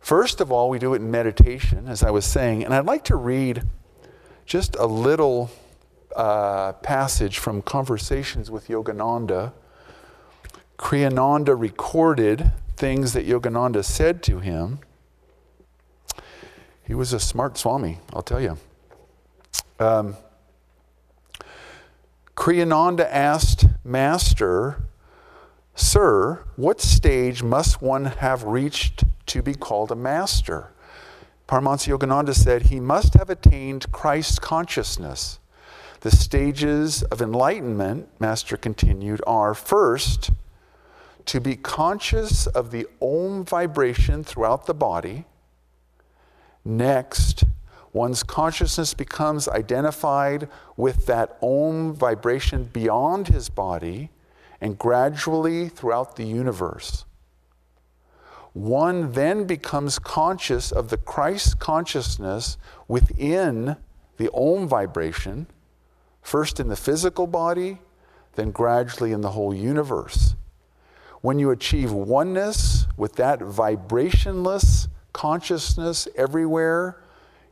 first 0.00 0.40
of 0.40 0.50
all, 0.50 0.68
we 0.68 0.78
do 0.78 0.94
it 0.94 0.96
in 0.96 1.10
meditation, 1.10 1.86
as 1.86 2.02
I 2.02 2.10
was 2.10 2.24
saying. 2.24 2.64
And 2.64 2.74
I'd 2.74 2.86
like 2.86 3.04
to 3.04 3.16
read 3.16 3.62
just 4.44 4.74
a 4.76 4.86
little 4.86 5.50
uh, 6.16 6.72
passage 6.72 7.38
from 7.38 7.62
Conversations 7.62 8.50
with 8.50 8.66
Yogananda 8.66 9.52
Kriyananda 10.80 11.54
recorded 11.60 12.52
things 12.74 13.12
that 13.12 13.28
Yogananda 13.28 13.84
said 13.84 14.22
to 14.22 14.38
him. 14.38 14.78
He 16.82 16.94
was 16.94 17.12
a 17.12 17.20
smart 17.20 17.58
Swami, 17.58 17.98
I'll 18.14 18.22
tell 18.22 18.40
you. 18.40 18.56
Um, 19.78 20.16
Kriyananda 22.34 23.06
asked 23.10 23.66
Master, 23.84 24.82
Sir, 25.80 26.44
what 26.56 26.78
stage 26.82 27.42
must 27.42 27.80
one 27.80 28.04
have 28.04 28.44
reached 28.44 29.04
to 29.24 29.40
be 29.40 29.54
called 29.54 29.90
a 29.90 29.96
master? 29.96 30.72
Paramahansa 31.48 31.96
Yogananda 31.96 32.34
said 32.34 32.64
he 32.64 32.78
must 32.78 33.14
have 33.14 33.30
attained 33.30 33.90
Christ 33.90 34.42
consciousness. 34.42 35.38
The 36.02 36.10
stages 36.10 37.02
of 37.04 37.22
enlightenment, 37.22 38.08
Master 38.20 38.58
continued, 38.58 39.22
are 39.26 39.54
first, 39.54 40.30
to 41.24 41.40
be 41.40 41.56
conscious 41.56 42.46
of 42.46 42.72
the 42.72 42.86
Om 43.00 43.46
vibration 43.46 44.22
throughout 44.22 44.66
the 44.66 44.74
body. 44.74 45.24
Next, 46.62 47.44
one's 47.94 48.22
consciousness 48.22 48.92
becomes 48.92 49.48
identified 49.48 50.46
with 50.76 51.06
that 51.06 51.38
Om 51.40 51.94
vibration 51.94 52.64
beyond 52.64 53.28
his 53.28 53.48
body 53.48 54.10
and 54.60 54.78
gradually 54.78 55.68
throughout 55.68 56.16
the 56.16 56.24
universe. 56.24 57.04
One 58.52 59.12
then 59.12 59.44
becomes 59.44 59.98
conscious 59.98 60.72
of 60.72 60.90
the 60.90 60.96
Christ 60.96 61.58
consciousness 61.58 62.58
within 62.88 63.76
the 64.16 64.30
Om 64.32 64.68
vibration, 64.68 65.46
first 66.20 66.58
in 66.60 66.68
the 66.68 66.76
physical 66.76 67.26
body, 67.26 67.78
then 68.34 68.50
gradually 68.50 69.12
in 69.12 69.20
the 69.20 69.30
whole 69.30 69.54
universe. 69.54 70.34
When 71.20 71.38
you 71.38 71.50
achieve 71.50 71.92
oneness 71.92 72.86
with 72.96 73.16
that 73.16 73.40
vibrationless 73.40 74.88
consciousness 75.12 76.08
everywhere, 76.16 77.02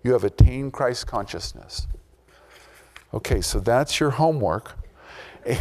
you 0.03 0.13
have 0.13 0.25
attained 0.25 0.73
Christ 0.73 1.07
consciousness. 1.07 1.87
Okay, 3.13 3.41
so 3.41 3.61
that's 3.61 4.01
your 4.01 4.11
homework. 4.11 4.78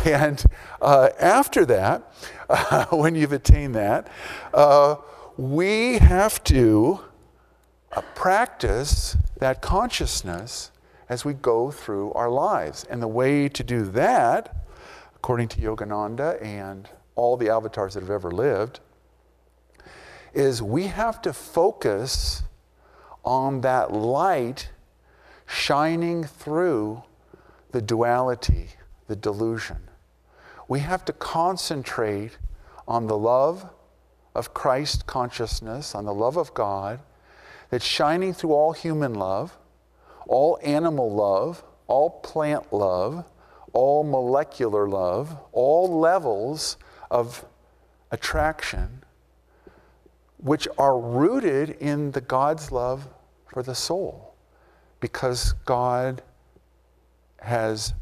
And 0.06 0.44
uh, 0.82 1.10
after 1.20 1.66
that, 1.66 2.12
uh, 2.50 2.86
when 2.92 3.16
you've 3.16 3.32
attained 3.32 3.76
that, 3.76 4.08
uh, 4.54 4.98
we 5.38 6.00
have 6.00 6.44
to 6.46 7.00
uh, 7.92 8.02
practice 8.16 9.16
that 9.40 9.62
consciousness 9.62 10.72
as 11.10 11.24
we 11.24 11.34
go 11.34 11.72
through 11.72 12.12
our 12.14 12.30
lives. 12.30 12.84
And 12.90 13.02
the 13.02 13.08
way 13.08 13.48
to 13.50 13.64
do 13.64 13.84
that, 13.84 14.66
according 15.16 15.48
to 15.50 15.62
Yogananda 15.62 16.44
and 16.44 16.90
all 17.16 17.38
the 17.38 17.50
avatars 17.50 17.94
that 17.94 18.02
have 18.02 18.10
ever 18.10 18.32
lived, 18.32 18.80
is 20.34 20.62
we 20.62 20.88
have 20.88 21.22
to 21.22 21.34
focus 21.34 22.44
on 23.24 23.62
that 23.62 23.92
light 23.94 24.70
shining 25.46 26.24
through 26.24 27.04
the 27.72 27.82
duality, 27.82 28.70
the 29.08 29.16
delusion. 29.16 29.90
We 30.68 30.80
have 30.82 31.06
to 31.06 31.14
concentrate 31.14 32.38
on 32.88 33.08
the 33.08 33.18
love 33.18 33.70
of 34.36 34.54
Christ 34.54 35.08
consciousness, 35.08 35.96
on 35.96 36.06
the 36.06 36.14
love 36.14 36.38
of 36.38 36.54
God, 36.54 37.00
that's 37.70 37.86
shining 37.86 38.34
through 38.34 38.54
all 38.54 38.74
human 38.74 39.14
love, 39.14 39.58
all 40.28 40.60
animal 40.64 41.12
love, 41.12 41.64
all 41.88 42.10
plant 42.10 42.72
love, 42.72 43.26
all 43.74 44.04
molecular 44.04 44.88
love, 44.88 45.38
all 45.52 46.00
levels 46.00 46.78
of 47.10 47.46
attraction, 48.12 49.04
which 50.38 50.68
are 50.78 51.00
rooted 51.00 51.72
in 51.72 52.12
the 52.12 52.22
God's 52.22 52.72
love 52.72 53.08
for 53.52 53.64
the 53.64 53.76
soul. 53.76 54.36
Because 55.00 55.54
God 55.66 56.22
has 57.40 57.94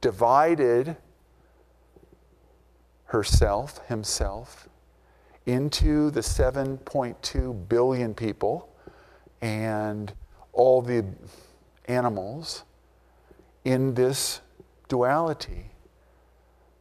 divided 0.00 0.96
herself, 3.06 3.86
himself, 3.88 4.68
into 5.46 6.10
the 6.10 6.20
7.2 6.20 7.68
billion 7.68 8.14
people 8.14 8.68
and 9.40 10.12
all 10.52 10.82
the 10.82 11.04
animals 11.86 12.64
in 13.64 13.94
this 13.94 14.40
duality. 14.88 15.70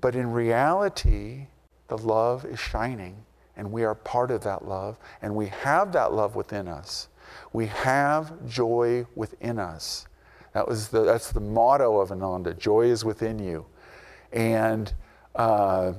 But 0.01 0.15
in 0.15 0.31
reality, 0.31 1.47
the 1.87 1.97
love 1.97 2.45
is 2.45 2.59
shining, 2.59 3.25
and 3.57 3.71
we 3.71 3.83
are 3.83 3.95
part 3.95 4.31
of 4.31 4.43
that 4.43 4.67
love, 4.67 4.97
and 5.21 5.35
we 5.35 5.47
have 5.47 5.91
that 5.93 6.13
love 6.13 6.35
within 6.35 6.67
us. 6.67 7.07
We 7.53 7.67
have 7.67 8.47
joy 8.47 9.05
within 9.15 9.59
us. 9.59 10.07
That 10.59 10.67
was 10.67 10.89
the, 10.89 11.05
that's 11.05 11.31
the 11.31 11.39
motto 11.39 12.01
of 12.01 12.11
Ananda 12.11 12.53
joy 12.53 12.87
is 12.87 13.05
within 13.05 13.39
you. 13.39 13.65
And 14.33 14.93
uh, 15.33 15.93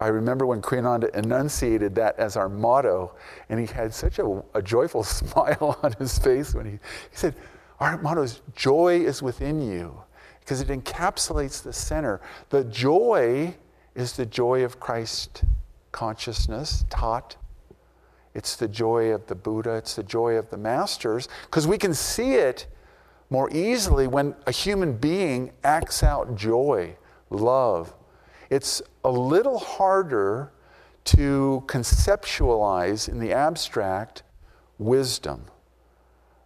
I 0.00 0.06
remember 0.06 0.46
when 0.46 0.62
Kriyananda 0.62 1.14
enunciated 1.14 1.94
that 1.96 2.18
as 2.18 2.38
our 2.38 2.48
motto, 2.48 3.14
and 3.50 3.60
he 3.60 3.66
had 3.66 3.92
such 3.92 4.20
a, 4.20 4.42
a 4.54 4.62
joyful 4.62 5.04
smile 5.04 5.78
on 5.82 5.92
his 5.98 6.18
face 6.18 6.54
when 6.54 6.64
he, 6.64 6.72
he 6.72 6.78
said, 7.12 7.34
Our 7.78 7.98
motto 7.98 8.22
is 8.22 8.40
joy 8.56 9.00
is 9.00 9.20
within 9.20 9.60
you, 9.60 10.02
because 10.40 10.62
it 10.62 10.68
encapsulates 10.68 11.62
the 11.62 11.74
center. 11.74 12.22
The 12.48 12.64
joy 12.64 13.54
is 13.94 14.14
the 14.14 14.24
joy 14.24 14.64
of 14.64 14.80
Christ 14.80 15.44
consciousness 15.92 16.86
taught. 16.88 17.36
It's 18.32 18.56
the 18.56 18.68
joy 18.68 19.12
of 19.12 19.26
the 19.26 19.34
Buddha, 19.34 19.74
it's 19.74 19.94
the 19.94 20.04
joy 20.04 20.36
of 20.36 20.48
the 20.48 20.56
masters, 20.56 21.28
because 21.42 21.66
we 21.66 21.76
can 21.76 21.92
see 21.92 22.36
it 22.36 22.66
more 23.30 23.50
easily 23.50 24.06
when 24.06 24.34
a 24.46 24.52
human 24.52 24.96
being 24.96 25.52
acts 25.62 26.02
out 26.02 26.34
joy, 26.34 26.96
love, 27.30 27.94
it's 28.50 28.80
a 29.04 29.10
little 29.10 29.58
harder 29.58 30.50
to 31.04 31.62
conceptualize 31.66 33.08
in 33.08 33.18
the 33.18 33.32
abstract 33.32 34.22
wisdom. 34.78 35.44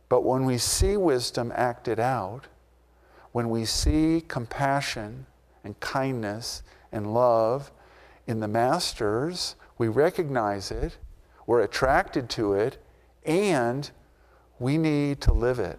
But 0.09 0.25
when 0.25 0.45
we 0.45 0.59
see 0.59 0.97
wisdom 0.97 1.53
acted 1.55 1.99
out, 1.99 2.47
when 3.33 3.49
we 3.49 3.65
see 3.65 4.23
compassion 4.27 5.27
and 5.65 5.79
kindness 5.81 6.63
and 6.91 7.15
love 7.15 7.73
in 8.27 8.41
the 8.41 8.49
masters, 8.49 9.57
we 9.79 9.89
recognize 9.89 10.71
it, 10.71 10.99
we're 11.47 11.63
attracted 11.63 12.29
to 12.31 12.55
it, 12.55 12.79
and 13.25 13.91
we 14.59 14.79
need 14.79 15.21
to 15.23 15.33
live 15.33 15.59
it. 15.59 15.79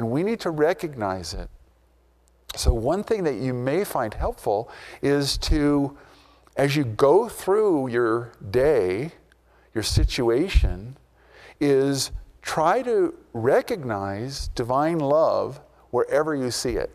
And 0.00 0.10
we 0.10 0.22
need 0.22 0.40
to 0.40 0.50
recognize 0.50 1.34
it. 1.34 1.50
So, 2.56 2.72
one 2.72 3.04
thing 3.04 3.22
that 3.24 3.34
you 3.34 3.52
may 3.52 3.84
find 3.84 4.14
helpful 4.14 4.70
is 5.02 5.36
to, 5.36 5.94
as 6.56 6.74
you 6.74 6.84
go 6.84 7.28
through 7.28 7.88
your 7.88 8.32
day, 8.50 9.12
your 9.74 9.82
situation, 9.82 10.96
is 11.60 12.12
try 12.40 12.80
to 12.80 13.14
recognize 13.34 14.48
divine 14.54 15.00
love 15.00 15.60
wherever 15.90 16.34
you 16.34 16.50
see 16.50 16.76
it. 16.76 16.90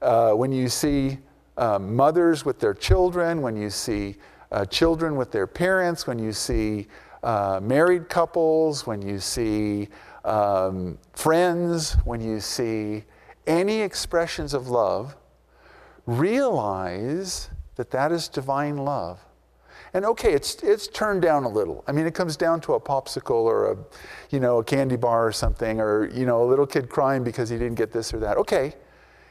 Uh, 0.00 0.32
when 0.32 0.52
you 0.52 0.70
see 0.70 1.18
uh, 1.58 1.78
mothers 1.78 2.46
with 2.46 2.60
their 2.60 2.72
children, 2.72 3.42
when 3.42 3.58
you 3.58 3.68
see 3.68 4.16
uh, 4.52 4.64
children 4.64 5.16
with 5.16 5.32
their 5.32 5.46
parents, 5.46 6.06
when 6.06 6.18
you 6.18 6.32
see 6.32 6.86
uh, 7.22 7.60
married 7.62 8.08
couples, 8.08 8.86
when 8.86 9.02
you 9.02 9.18
see 9.18 9.90
um, 10.24 10.98
friends, 11.12 11.94
when 12.04 12.20
you 12.20 12.40
see 12.40 13.04
any 13.46 13.80
expressions 13.80 14.54
of 14.54 14.68
love, 14.68 15.16
realize 16.06 17.50
that 17.76 17.90
that 17.90 18.12
is 18.12 18.28
divine 18.28 18.76
love. 18.76 19.20
And 19.94 20.06
okay, 20.06 20.32
it's, 20.32 20.54
it's 20.62 20.88
turned 20.88 21.20
down 21.20 21.44
a 21.44 21.48
little. 21.48 21.84
I 21.86 21.92
mean, 21.92 22.06
it 22.06 22.14
comes 22.14 22.36
down 22.36 22.60
to 22.62 22.74
a 22.74 22.80
popsicle 22.80 23.30
or 23.30 23.72
a, 23.72 23.76
you 24.30 24.40
know, 24.40 24.58
a 24.58 24.64
candy 24.64 24.96
bar 24.96 25.26
or 25.26 25.32
something, 25.32 25.80
or, 25.80 26.08
you 26.10 26.24
know, 26.24 26.42
a 26.42 26.46
little 26.46 26.66
kid 26.66 26.88
crying 26.88 27.22
because 27.22 27.50
he 27.50 27.58
didn't 27.58 27.74
get 27.74 27.92
this 27.92 28.14
or 28.14 28.18
that. 28.20 28.38
Okay, 28.38 28.74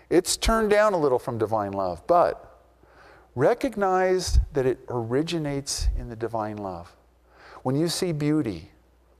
it's 0.10 0.38
turned 0.38 0.70
down 0.70 0.94
a 0.94 0.98
little 0.98 1.18
from 1.18 1.38
divine 1.38 1.72
love, 1.72 2.06
but 2.06 2.62
recognize 3.34 4.40
that 4.54 4.66
it 4.66 4.80
originates 4.90 5.88
in 5.98 6.10
the 6.10 6.16
divine 6.16 6.58
love. 6.58 6.96
When 7.64 7.76
you 7.76 7.88
see 7.88 8.12
beauty 8.12 8.72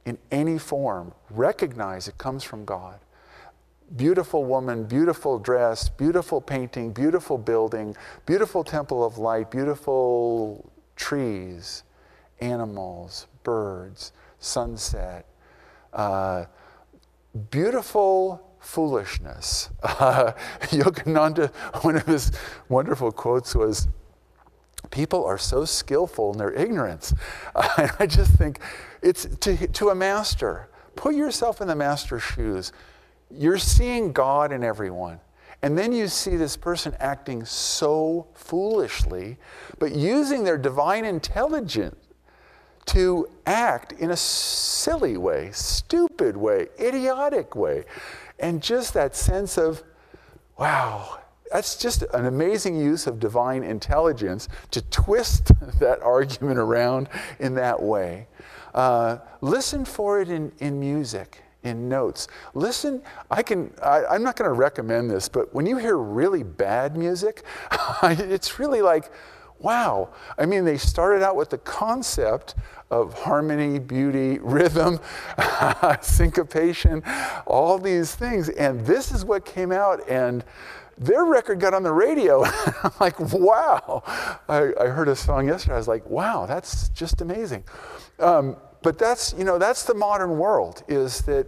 in 0.06 0.18
any 0.32 0.58
form, 0.58 1.14
recognize 1.30 2.08
it 2.08 2.18
comes 2.18 2.44
from 2.44 2.66
God 2.66 3.00
beautiful 3.96 4.46
woman, 4.46 4.86
beautiful 4.86 5.38
dress, 5.38 5.90
beautiful 5.90 6.40
painting, 6.40 6.92
beautiful 6.94 7.38
building, 7.38 7.96
beautiful 8.26 8.64
temple 8.64 9.04
of 9.04 9.18
light, 9.18 9.52
beautiful 9.52 10.72
trees, 10.96 11.84
animals, 12.40 13.28
birds, 13.44 14.14
sunset, 14.40 15.26
uh, 15.94 16.46
beautiful 17.50 18.42
foolishness. 18.60 19.70
Uh, 19.84 20.32
Yogananda, 20.62 21.54
one 21.84 21.96
of 21.96 22.06
his 22.06 22.32
wonderful 22.70 23.12
quotes 23.12 23.56
was, 23.56 23.88
People 24.90 25.24
are 25.24 25.38
so 25.38 25.64
skillful 25.64 26.32
in 26.34 26.38
their 26.38 26.52
ignorance. 26.52 27.14
I 27.56 28.08
just 28.08 28.34
think 28.34 28.60
it's 29.02 29.26
to, 29.26 29.68
to 29.68 29.90
a 29.90 29.96
master. 29.96 30.70
Put 30.96 31.16
yourself 31.16 31.62
in 31.62 31.68
the 31.68 31.76
master's 31.76 32.24
shoes 32.24 32.74
you're 33.38 33.58
seeing 33.58 34.12
God 34.12 34.52
in 34.52 34.64
everyone. 34.64 35.20
And 35.62 35.78
then 35.78 35.92
you 35.92 36.08
see 36.08 36.36
this 36.36 36.58
person 36.58 36.96
acting 37.00 37.46
so 37.46 38.28
foolishly, 38.34 39.38
but 39.78 39.94
using 39.94 40.44
their 40.44 40.58
divine 40.58 41.06
intelligence 41.06 41.96
to 42.88 43.28
act 43.46 43.94
in 43.94 44.10
a 44.10 44.18
silly 44.18 45.18
way, 45.18 45.52
stupid 45.54 46.36
way, 46.36 46.68
idiotic 46.80 47.56
way. 47.56 47.86
And 48.40 48.62
just 48.62 48.96
that 48.96 49.16
sense 49.16 49.58
of, 49.58 49.84
wow, 50.58 51.20
that's 51.52 51.76
just 51.76 52.04
an 52.14 52.26
amazing 52.26 52.76
use 52.76 53.08
of 53.08 53.20
divine 53.20 53.64
intelligence 53.64 54.48
to 54.72 54.82
twist 54.84 55.52
that 55.80 56.02
argument 56.02 56.60
around 56.60 57.10
in 57.40 57.56
that 57.56 57.82
way. 57.82 58.28
Uh, 58.74 59.18
listen 59.42 59.84
for 59.84 60.22
it 60.22 60.30
in, 60.30 60.52
in 60.60 60.80
music 60.80 61.44
in 61.64 61.88
notes. 61.88 62.28
Listen, 62.54 63.02
I 63.30 63.44
can, 63.44 63.72
I, 63.84 64.16
am 64.16 64.24
not 64.24 64.36
going 64.36 64.50
to 64.50 64.54
recommend 64.54 65.12
this, 65.12 65.30
but 65.30 65.54
when 65.54 65.66
you 65.66 65.78
hear 65.78 65.98
really 65.98 66.44
bad 66.44 66.98
music, 66.98 67.44
it's 68.04 68.58
really 68.58 68.82
like, 68.82 69.12
wow. 69.62 70.10
I 70.38 70.46
mean, 70.46 70.66
they 70.66 70.78
started 70.78 71.24
out 71.24 71.36
with 71.36 71.50
the 71.50 71.58
concept 71.60 72.56
of 72.90 73.14
harmony, 73.14 73.80
beauty, 73.80 74.40
rhythm, 74.42 75.00
syncopation, 76.02 77.04
all 77.46 77.78
these 77.78 78.14
things. 78.16 78.50
And 78.50 78.86
this 78.86 79.12
is 79.12 79.26
what 79.26 79.46
came 79.46 79.72
out. 79.72 80.08
And 80.10 80.44
their 80.98 81.26
record 81.26 81.60
got 81.60 81.74
on 81.74 81.84
the 81.84 81.92
radio. 81.92 82.44
I'm 82.84 82.92
like, 83.00 83.20
wow. 83.20 84.04
I, 84.48 84.72
I, 84.80 84.88
heard 84.88 85.08
a 85.08 85.16
song 85.16 85.48
yesterday. 85.48 85.74
I 85.74 85.78
was 85.78 85.88
like, 85.88 86.06
wow, 86.06 86.46
that's 86.46 86.90
just 86.90 87.22
amazing. 87.22 87.64
Um, 88.20 88.58
but 88.84 89.00
that's, 89.00 89.34
you 89.38 89.44
know, 89.44 89.58
that's 89.58 89.84
the 89.84 89.94
modern 89.94 90.38
world 90.38 90.84
is 90.88 91.22
that, 91.24 91.48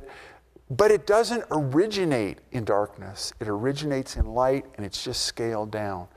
but 0.69 0.91
it 0.91 1.06
doesn't 1.06 1.43
originate 1.52 2.39
in 2.52 2.63
darkness. 2.63 3.34
It 3.39 3.47
originates 3.47 4.15
in 4.15 4.26
light 4.26 4.65
and 4.76 4.86
it's 4.86 5.04
just 5.04 5.23
scaled 5.23 5.71
down. 5.71 6.08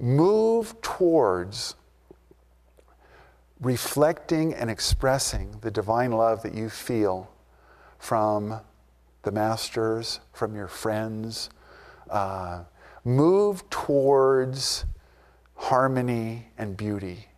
Move 0.00 0.80
towards 0.80 1.74
reflecting 3.60 4.54
and 4.54 4.70
expressing 4.70 5.58
the 5.60 5.70
divine 5.70 6.12
love 6.12 6.42
that 6.42 6.54
you 6.54 6.70
feel 6.70 7.30
from 7.98 8.60
the 9.22 9.30
masters, 9.30 10.20
from 10.32 10.54
your 10.54 10.68
friends. 10.68 11.50
Uh, 12.08 12.64
move 13.04 13.68
towards 13.68 14.86
harmony 15.54 16.48
and 16.56 16.76
beauty 16.76 17.28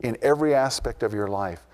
in 0.00 0.16
every 0.22 0.54
aspect 0.54 1.02
of 1.02 1.12
your 1.12 1.28
life. 1.28 1.66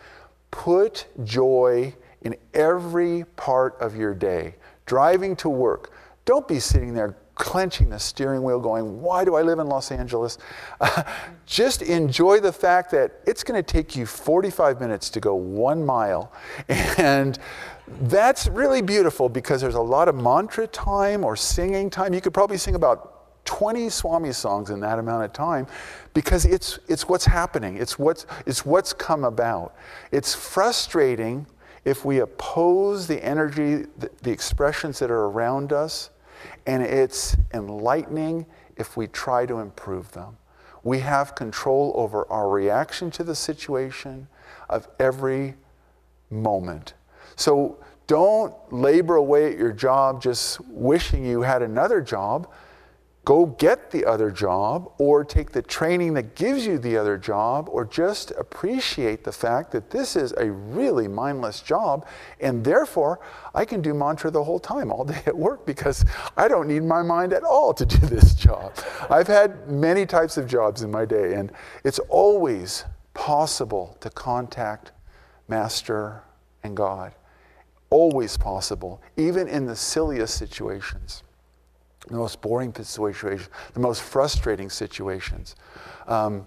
Put 0.50 1.06
joy 1.24 1.94
in 2.22 2.36
every 2.52 3.24
part 3.36 3.76
of 3.80 3.94
your 3.96 4.14
day. 4.14 4.56
Driving 4.86 5.36
to 5.36 5.48
work. 5.48 5.92
Don't 6.24 6.48
be 6.48 6.58
sitting 6.58 6.94
there 6.94 7.16
clenching 7.34 7.90
the 7.90 7.98
steering 7.98 8.42
wheel, 8.42 8.60
going, 8.60 9.00
Why 9.02 9.24
do 9.24 9.34
I 9.34 9.42
live 9.42 9.58
in 9.58 9.66
Los 9.66 9.90
Angeles? 9.90 10.38
Just 11.46 11.82
enjoy 11.82 12.40
the 12.40 12.52
fact 12.52 12.90
that 12.92 13.20
it's 13.26 13.42
going 13.42 13.62
to 13.62 13.72
take 13.72 13.96
you 13.96 14.06
45 14.06 14.80
minutes 14.80 15.10
to 15.10 15.20
go 15.20 15.34
one 15.34 15.84
mile. 15.84 16.32
And 16.96 17.38
that's 18.02 18.46
really 18.46 18.82
beautiful 18.82 19.28
because 19.28 19.60
there's 19.60 19.74
a 19.74 19.80
lot 19.80 20.08
of 20.08 20.14
mantra 20.14 20.66
time 20.66 21.24
or 21.24 21.36
singing 21.36 21.90
time. 21.90 22.14
You 22.14 22.20
could 22.20 22.32
probably 22.32 22.56
sing 22.56 22.74
about 22.74 23.44
20 23.44 23.90
Swami 23.90 24.32
songs 24.32 24.70
in 24.70 24.80
that 24.80 24.98
amount 24.98 25.24
of 25.24 25.32
time 25.32 25.66
because 26.14 26.46
it's, 26.46 26.78
it's 26.88 27.08
what's 27.08 27.26
happening, 27.26 27.76
it's 27.76 27.98
what's, 27.98 28.26
it's 28.46 28.64
what's 28.64 28.92
come 28.92 29.24
about. 29.24 29.74
It's 30.12 30.34
frustrating 30.34 31.46
if 31.84 32.04
we 32.04 32.20
oppose 32.20 33.06
the 33.06 33.22
energy, 33.22 33.86
the, 33.98 34.10
the 34.22 34.30
expressions 34.30 34.98
that 35.00 35.10
are 35.10 35.26
around 35.26 35.72
us, 35.72 36.10
and 36.66 36.82
it's 36.82 37.36
enlightening 37.52 38.46
if 38.76 38.96
we 38.96 39.06
try 39.06 39.46
to 39.46 39.58
improve 39.58 40.12
them. 40.12 40.36
We 40.82 41.00
have 41.00 41.34
control 41.34 41.92
over 41.96 42.30
our 42.30 42.48
reaction 42.48 43.10
to 43.12 43.24
the 43.24 43.34
situation 43.34 44.28
of 44.68 44.88
every 44.98 45.54
moment. 46.30 46.94
So 47.36 47.78
don't 48.06 48.54
labor 48.70 49.16
away 49.16 49.52
at 49.52 49.58
your 49.58 49.72
job 49.72 50.20
just 50.20 50.60
wishing 50.68 51.24
you 51.24 51.42
had 51.42 51.62
another 51.62 52.00
job 52.00 52.50
go 53.24 53.46
get 53.46 53.90
the 53.90 54.04
other 54.04 54.30
job 54.30 54.92
or 54.98 55.24
take 55.24 55.50
the 55.52 55.62
training 55.62 56.14
that 56.14 56.34
gives 56.34 56.66
you 56.66 56.78
the 56.78 56.96
other 56.96 57.16
job 57.16 57.68
or 57.70 57.84
just 57.84 58.30
appreciate 58.32 59.24
the 59.24 59.32
fact 59.32 59.72
that 59.72 59.90
this 59.90 60.14
is 60.14 60.32
a 60.36 60.50
really 60.50 61.08
mindless 61.08 61.60
job 61.60 62.06
and 62.40 62.62
therefore 62.64 63.20
I 63.54 63.64
can 63.64 63.80
do 63.80 63.94
mantra 63.94 64.30
the 64.30 64.44
whole 64.44 64.60
time 64.60 64.92
all 64.92 65.04
day 65.14 65.22
at 65.26 65.36
work 65.36 65.64
because 65.64 66.04
I 66.36 66.48
don't 66.48 66.68
need 66.68 66.82
my 66.82 67.02
mind 67.02 67.32
at 67.32 67.44
all 67.44 67.72
to 67.74 67.86
do 67.86 67.98
this 68.06 68.34
job. 68.34 68.74
I've 69.08 69.28
had 69.28 69.68
many 69.68 70.04
types 70.04 70.36
of 70.36 70.46
jobs 70.46 70.82
in 70.82 70.90
my 70.90 71.06
day 71.06 71.34
and 71.34 71.50
it's 71.82 71.98
always 72.10 72.84
possible 73.14 73.96
to 74.00 74.10
contact 74.10 74.92
master 75.48 76.22
and 76.62 76.76
God. 76.76 77.14
Always 77.90 78.36
possible, 78.36 79.00
even 79.16 79.46
in 79.46 79.66
the 79.66 79.76
silliest 79.76 80.36
situations 80.36 81.22
the 82.08 82.16
most 82.16 82.40
boring 82.40 82.74
situations, 82.74 83.48
the 83.72 83.80
most 83.80 84.02
frustrating 84.02 84.70
situations. 84.70 85.56
Um, 86.06 86.46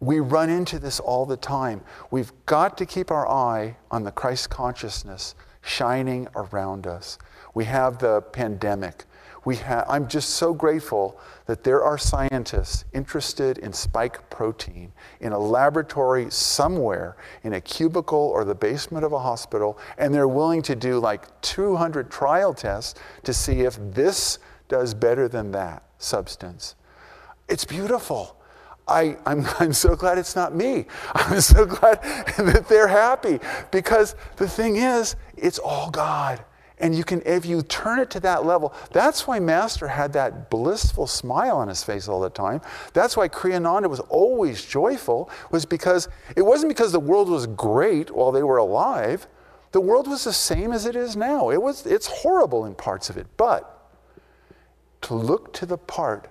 we 0.00 0.20
run 0.20 0.50
into 0.50 0.78
this 0.78 1.00
all 1.00 1.24
the 1.24 1.36
time. 1.36 1.80
We've 2.10 2.32
got 2.44 2.76
to 2.78 2.86
keep 2.86 3.10
our 3.10 3.26
eye 3.26 3.76
on 3.90 4.04
the 4.04 4.12
Christ 4.12 4.50
consciousness 4.50 5.34
shining 5.62 6.28
around 6.34 6.86
us. 6.86 7.18
We 7.54 7.64
have 7.64 7.98
the 7.98 8.20
pandemic. 8.20 9.04
We 9.46 9.56
have, 9.56 9.86
I'm 9.88 10.08
just 10.08 10.30
so 10.30 10.52
grateful 10.52 11.20
that 11.46 11.62
there 11.62 11.82
are 11.82 11.96
scientists 11.96 12.84
interested 12.92 13.58
in 13.58 13.72
spike 13.72 14.28
protein 14.28 14.92
in 15.20 15.32
a 15.32 15.38
laboratory 15.38 16.30
somewhere 16.30 17.16
in 17.44 17.52
a 17.52 17.60
cubicle 17.60 18.18
or 18.18 18.44
the 18.44 18.56
basement 18.56 19.04
of 19.04 19.12
a 19.12 19.20
hospital, 19.20 19.78
and 19.98 20.12
they're 20.12 20.26
willing 20.26 20.62
to 20.62 20.74
do 20.74 20.98
like 20.98 21.40
200 21.42 22.10
trial 22.10 22.52
tests 22.52 23.00
to 23.22 23.32
see 23.32 23.60
if 23.60 23.78
this 23.94 24.40
does 24.68 24.94
better 24.94 25.28
than 25.28 25.52
that 25.52 25.82
substance. 25.98 26.74
It's 27.48 27.64
beautiful. 27.64 28.36
I, 28.88 29.16
I'm, 29.26 29.46
I'm 29.58 29.72
so 29.72 29.96
glad 29.96 30.18
it's 30.18 30.36
not 30.36 30.54
me. 30.54 30.86
I'm 31.14 31.40
so 31.40 31.64
glad 31.66 32.02
that 32.38 32.66
they're 32.68 32.88
happy 32.88 33.40
because 33.70 34.14
the 34.36 34.48
thing 34.48 34.76
is, 34.76 35.16
it's 35.36 35.58
all 35.58 35.90
God. 35.90 36.44
And 36.78 36.94
you 36.94 37.04
can, 37.04 37.22
if 37.24 37.46
you 37.46 37.62
turn 37.62 38.00
it 38.00 38.10
to 38.10 38.20
that 38.20 38.44
level, 38.44 38.74
that's 38.92 39.26
why 39.26 39.38
Master 39.38 39.88
had 39.88 40.12
that 40.12 40.50
blissful 40.50 41.06
smile 41.06 41.56
on 41.56 41.68
his 41.68 41.82
face 41.82 42.06
all 42.06 42.20
the 42.20 42.28
time. 42.28 42.60
That's 42.92 43.16
why 43.16 43.28
Kriyananda 43.28 43.88
was 43.88 44.00
always 44.00 44.62
joyful, 44.62 45.30
was 45.50 45.64
because 45.64 46.10
it 46.36 46.42
wasn't 46.42 46.68
because 46.68 46.92
the 46.92 47.00
world 47.00 47.30
was 47.30 47.46
great 47.46 48.10
while 48.10 48.30
they 48.30 48.42
were 48.42 48.58
alive. 48.58 49.26
The 49.72 49.80
world 49.80 50.06
was 50.06 50.24
the 50.24 50.34
same 50.34 50.70
as 50.70 50.84
it 50.84 50.96
is 50.96 51.16
now. 51.16 51.48
It 51.48 51.62
was, 51.62 51.86
it's 51.86 52.06
horrible 52.06 52.66
in 52.66 52.74
parts 52.74 53.08
of 53.08 53.16
it, 53.16 53.26
but 53.38 53.75
to 55.06 55.14
look 55.14 55.52
to 55.52 55.64
the 55.64 55.78
part 55.78 56.28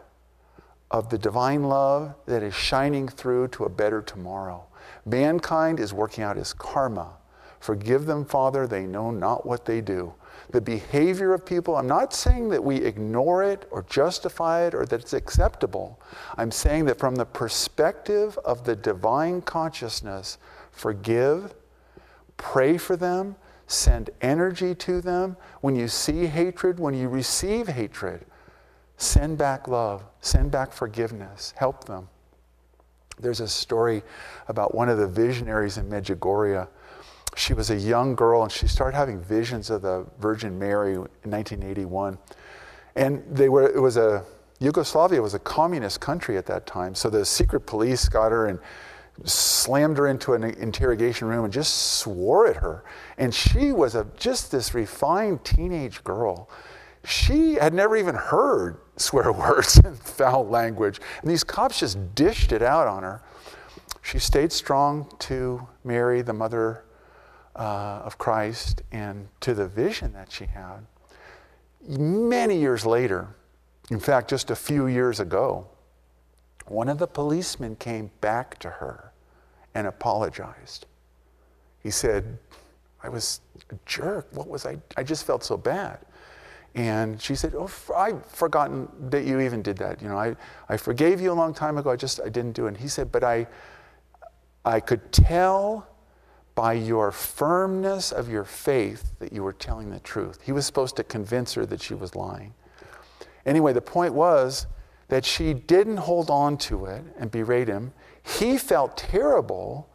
of 0.92 1.10
the 1.10 1.18
divine 1.18 1.64
love 1.64 2.14
that 2.26 2.44
is 2.44 2.54
shining 2.54 3.08
through 3.08 3.48
to 3.48 3.64
a 3.64 3.70
better 3.70 4.02
tomorrow. 4.02 4.66
Mankind 5.06 5.80
is 5.80 5.94
working 5.94 6.26
out 6.26 6.36
his 6.36 6.52
karma. 6.52 7.14
Forgive 7.62 8.06
them, 8.06 8.26
Father, 8.26 8.68
they 8.68 8.86
know 8.86 9.12
not 9.12 9.46
what 9.46 9.64
they 9.64 9.80
do. 9.80 10.14
The 10.50 10.60
behavior 10.60 11.34
of 11.34 11.46
people, 11.46 11.78
I'm 11.78 11.88
not 11.88 12.14
saying 12.14 12.50
that 12.50 12.62
we 12.62 12.76
ignore 12.76 13.46
it 13.46 13.66
or 13.72 13.84
justify 13.84 14.68
it 14.68 14.76
or 14.76 14.86
that 14.88 15.00
it's 15.00 15.14
acceptable. 15.14 15.98
I'm 16.36 16.52
saying 16.52 16.84
that 16.86 17.00
from 17.00 17.16
the 17.16 17.26
perspective 17.26 18.38
of 18.44 18.66
the 18.66 18.76
divine 18.76 19.42
consciousness, 19.42 20.38
forgive, 20.72 21.54
pray 22.36 22.78
for 22.78 22.98
them, 22.98 23.38
send 23.68 24.10
energy 24.20 24.76
to 24.76 25.00
them. 25.00 25.38
When 25.62 25.78
you 25.78 25.88
see 25.88 26.26
hatred, 26.26 26.78
when 26.78 26.94
you 26.94 27.08
receive 27.08 27.70
hatred, 27.70 28.26
Send 28.98 29.38
back 29.38 29.68
love, 29.68 30.04
send 30.22 30.52
back 30.52 30.72
forgiveness, 30.72 31.54
help 31.58 31.86
them. 31.86 32.08
There's 33.20 33.40
a 33.40 33.48
story 33.48 34.04
about 34.48 34.76
one 34.76 34.90
of 34.90 34.98
the 34.98 35.08
visionaries 35.08 35.78
in 35.78 35.90
Medjugorje. 35.90 36.68
She 37.36 37.54
was 37.54 37.70
a 37.70 37.76
young 37.76 38.16
girl 38.16 38.44
and 38.44 38.52
she 38.52 38.68
started 38.68 38.96
having 38.96 39.22
visions 39.22 39.70
of 39.70 39.82
the 39.82 40.06
Virgin 40.20 40.58
Mary 40.58 40.94
in 40.94 41.32
1981. 41.32 42.18
And 42.96 43.24
they 43.30 43.50
were, 43.50 43.68
it 43.68 43.80
was 43.80 43.98
a, 43.98 44.24
Yugoslavia 44.60 45.22
was 45.22 45.34
a 45.34 45.40
communist 45.40 46.00
country 46.00 46.38
at 46.38 46.46
that 46.46 46.66
time. 46.66 46.96
So 46.96 47.10
the 47.10 47.26
secret 47.26 47.62
police 47.62 48.08
got 48.08 48.32
her 48.32 48.48
and 48.48 48.60
slammed 49.24 49.98
her 49.98 50.08
into 50.08 50.34
an 50.34 50.44
interrogation 50.44 51.28
room 51.28 51.44
and 51.46 51.54
just 51.54 51.98
swore 51.98 52.48
at 52.48 52.58
her. 52.58 52.84
And 53.18 53.34
she 53.34 53.72
was 53.72 53.96
a, 53.96 54.08
just 54.18 54.52
this 54.52 54.74
refined 54.74 55.44
teenage 55.44 56.04
girl. 56.04 56.50
She 57.06 57.56
had 57.56 57.74
never 57.74 57.96
even 57.96 58.16
heard 58.16 58.80
swear 58.98 59.32
words 59.34 59.78
and 59.78 59.98
foul 59.98 60.48
language. 60.48 61.00
And 61.22 61.30
these 61.30 61.44
cops 61.44 61.80
just 61.80 62.16
dished 62.16 62.52
it 62.52 62.62
out 62.62 62.88
on 62.88 63.04
her. 63.04 63.22
She 64.02 64.20
stayed 64.20 64.52
strong 64.52 65.12
to 65.20 65.68
Mary, 65.84 66.22
the 66.22 66.34
mother 66.34 66.84
uh, 67.56 68.02
of 68.04 68.18
Christ, 68.18 68.84
and 68.92 69.28
to 69.42 69.54
the 69.54 69.68
vision 69.68 70.14
that 70.14 70.32
she 70.32 70.46
had. 70.46 70.86
Many 71.88 72.60
years 72.60 72.86
later, 72.86 73.36
in 73.90 74.00
fact, 74.00 74.30
just 74.30 74.52
a 74.52 74.56
few 74.56 74.88
years 74.88 75.20
ago, 75.20 75.68
one 76.68 76.90
of 76.90 76.98
the 76.98 77.08
policemen 77.08 77.76
came 77.76 78.10
back 78.22 78.58
to 78.60 78.70
her 78.70 79.12
and 79.74 79.88
apologized. 79.88 80.86
He 81.82 81.92
said, 81.92 82.38
I 83.04 83.10
was 83.10 83.42
a 83.70 83.76
jerk. 83.86 84.28
What 84.32 84.48
was 84.48 84.66
I? 84.66 84.78
I 84.98 85.04
just 85.04 85.26
felt 85.26 85.44
so 85.44 85.58
bad. 85.58 86.00
And 86.76 87.22
she 87.22 87.36
said, 87.36 87.56
Oh, 87.56 87.72
I've 87.96 88.26
forgotten 88.26 88.90
that 89.10 89.24
you 89.24 89.40
even 89.40 89.62
did 89.62 89.78
that. 89.78 90.02
You 90.02 90.10
know, 90.10 90.18
I, 90.18 90.36
I 90.68 90.76
forgave 90.76 91.22
you 91.22 91.32
a 91.32 91.34
long 91.34 91.54
time 91.54 91.78
ago. 91.78 91.90
I 91.90 91.96
just, 91.96 92.20
I 92.20 92.28
didn't 92.28 92.52
do 92.52 92.66
it. 92.66 92.70
And 92.70 92.78
he 92.78 92.90
said, 92.90 93.12
But 93.12 93.24
I, 93.24 93.48
I 94.66 94.82
could 94.82 95.12
tell 95.14 95.88
by 96.54 96.74
your 96.74 97.12
firmness 97.12 98.12
of 98.12 98.30
your 98.30 98.44
faith 98.44 99.14
that 99.20 99.32
you 99.32 99.44
were 99.44 99.54
telling 99.54 99.90
the 99.90 100.00
truth. 100.00 100.40
He 100.44 100.52
was 100.52 100.66
supposed 100.66 100.96
to 100.98 101.04
convince 101.04 101.54
her 101.54 101.66
that 101.66 101.82
she 101.82 101.94
was 101.94 102.16
lying. 102.16 102.54
Anyway, 103.46 103.74
the 103.74 103.82
point 103.82 104.14
was 104.14 104.68
that 105.08 105.24
she 105.24 105.54
didn't 105.54 105.98
hold 105.98 106.30
on 106.30 106.58
to 106.58 106.86
it 106.86 107.04
and 107.18 107.30
berate 107.30 107.68
him. 107.68 107.94
He 108.24 108.58
felt 108.58 108.98
terrible 108.98 109.90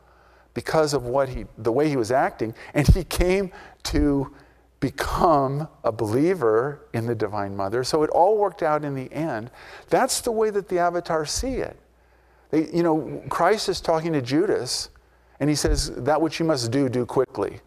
because 0.54 0.94
of 0.94 1.04
what 1.04 1.28
he, 1.28 1.46
the 1.58 1.72
way 1.72 1.88
he 1.88 1.96
was 1.96 2.10
acting, 2.10 2.54
and 2.74 2.86
he 2.88 3.04
came 3.04 3.50
to 3.84 4.34
become 4.80 5.68
a 5.84 5.92
believer 5.92 6.86
in 6.94 7.06
the 7.06 7.14
Divine 7.14 7.54
Mother. 7.54 7.84
So 7.84 8.02
it 8.02 8.10
all 8.10 8.38
worked 8.38 8.62
out 8.62 8.84
in 8.84 8.94
the 8.94 9.12
end. 9.12 9.50
That's 9.90 10.22
the 10.22 10.32
way 10.32 10.50
that 10.50 10.68
the 10.68 10.78
avatars 10.78 11.30
see 11.30 11.56
it. 11.56 11.76
They, 12.50 12.68
you 12.70 12.82
know, 12.82 13.22
Christ 13.28 13.68
is 13.68 13.80
talking 13.80 14.12
to 14.14 14.22
Judas, 14.22 14.88
and 15.38 15.48
he 15.48 15.54
says, 15.54 15.90
That 15.94 16.20
which 16.20 16.40
you 16.40 16.46
must 16.46 16.70
do, 16.70 16.88
do 16.88 17.06
quickly. 17.06 17.60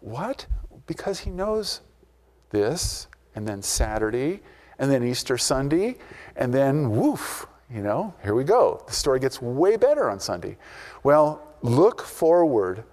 What? 0.00 0.46
Because 0.86 1.20
he 1.20 1.30
knows 1.30 1.80
this, 2.50 3.06
and 3.34 3.46
then 3.46 3.62
Saturday, 3.62 4.40
and 4.78 4.90
then 4.90 5.02
Easter 5.02 5.38
Sunday, 5.38 5.96
and 6.36 6.52
then 6.52 6.90
woof, 6.90 7.46
you 7.72 7.82
know, 7.82 8.14
here 8.22 8.34
we 8.34 8.44
go. 8.44 8.82
The 8.86 8.92
story 8.92 9.20
gets 9.20 9.40
way 9.40 9.76
better 9.76 10.10
on 10.10 10.20
Sunday. 10.20 10.58
Well, 11.02 11.42
look 11.62 12.02
forward 12.02 12.84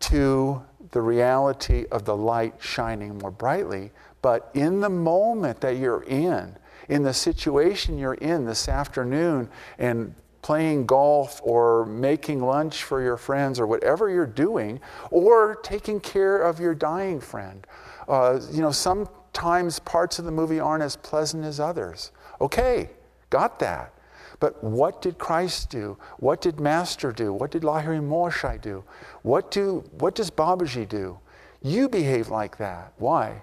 to 0.00 0.62
the 0.90 1.00
reality 1.00 1.86
of 1.90 2.04
the 2.04 2.16
light 2.16 2.54
shining 2.58 3.18
more 3.18 3.30
brightly, 3.30 3.92
but 4.22 4.50
in 4.54 4.80
the 4.80 4.90
moment 4.90 5.60
that 5.60 5.76
you're 5.76 6.02
in, 6.02 6.56
in 6.88 7.02
the 7.02 7.14
situation 7.14 7.96
you're 7.96 8.14
in 8.14 8.44
this 8.44 8.68
afternoon, 8.68 9.48
and 9.78 10.14
playing 10.42 10.86
golf 10.86 11.40
or 11.44 11.84
making 11.86 12.42
lunch 12.42 12.82
for 12.82 13.02
your 13.02 13.16
friends 13.16 13.60
or 13.60 13.66
whatever 13.66 14.08
you're 14.08 14.26
doing, 14.26 14.80
or 15.10 15.56
taking 15.56 16.00
care 16.00 16.42
of 16.42 16.58
your 16.58 16.74
dying 16.74 17.20
friend. 17.20 17.66
Uh, 18.08 18.40
you 18.50 18.60
know, 18.60 18.72
sometimes 18.72 19.78
parts 19.80 20.18
of 20.18 20.24
the 20.24 20.30
movie 20.30 20.58
aren't 20.58 20.82
as 20.82 20.96
pleasant 20.96 21.44
as 21.44 21.60
others. 21.60 22.10
Okay, 22.40 22.90
got 23.28 23.58
that. 23.58 23.94
But 24.40 24.64
what 24.64 25.02
did 25.02 25.18
Christ 25.18 25.68
do? 25.70 25.98
What 26.18 26.40
did 26.40 26.58
Master 26.58 27.12
do? 27.12 27.32
What 27.32 27.50
did 27.50 27.62
Lahiri 27.62 28.00
Mahasaya 28.00 28.60
do? 28.60 28.82
What, 29.22 29.50
do? 29.50 29.84
what 29.98 30.14
does 30.14 30.30
Babaji 30.30 30.88
do? 30.88 31.18
You 31.62 31.88
behave 31.88 32.28
like 32.30 32.56
that. 32.56 32.94
Why? 32.96 33.42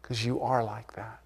Because 0.00 0.24
you 0.24 0.40
are 0.40 0.64
like 0.64 0.94
that. 0.94 1.20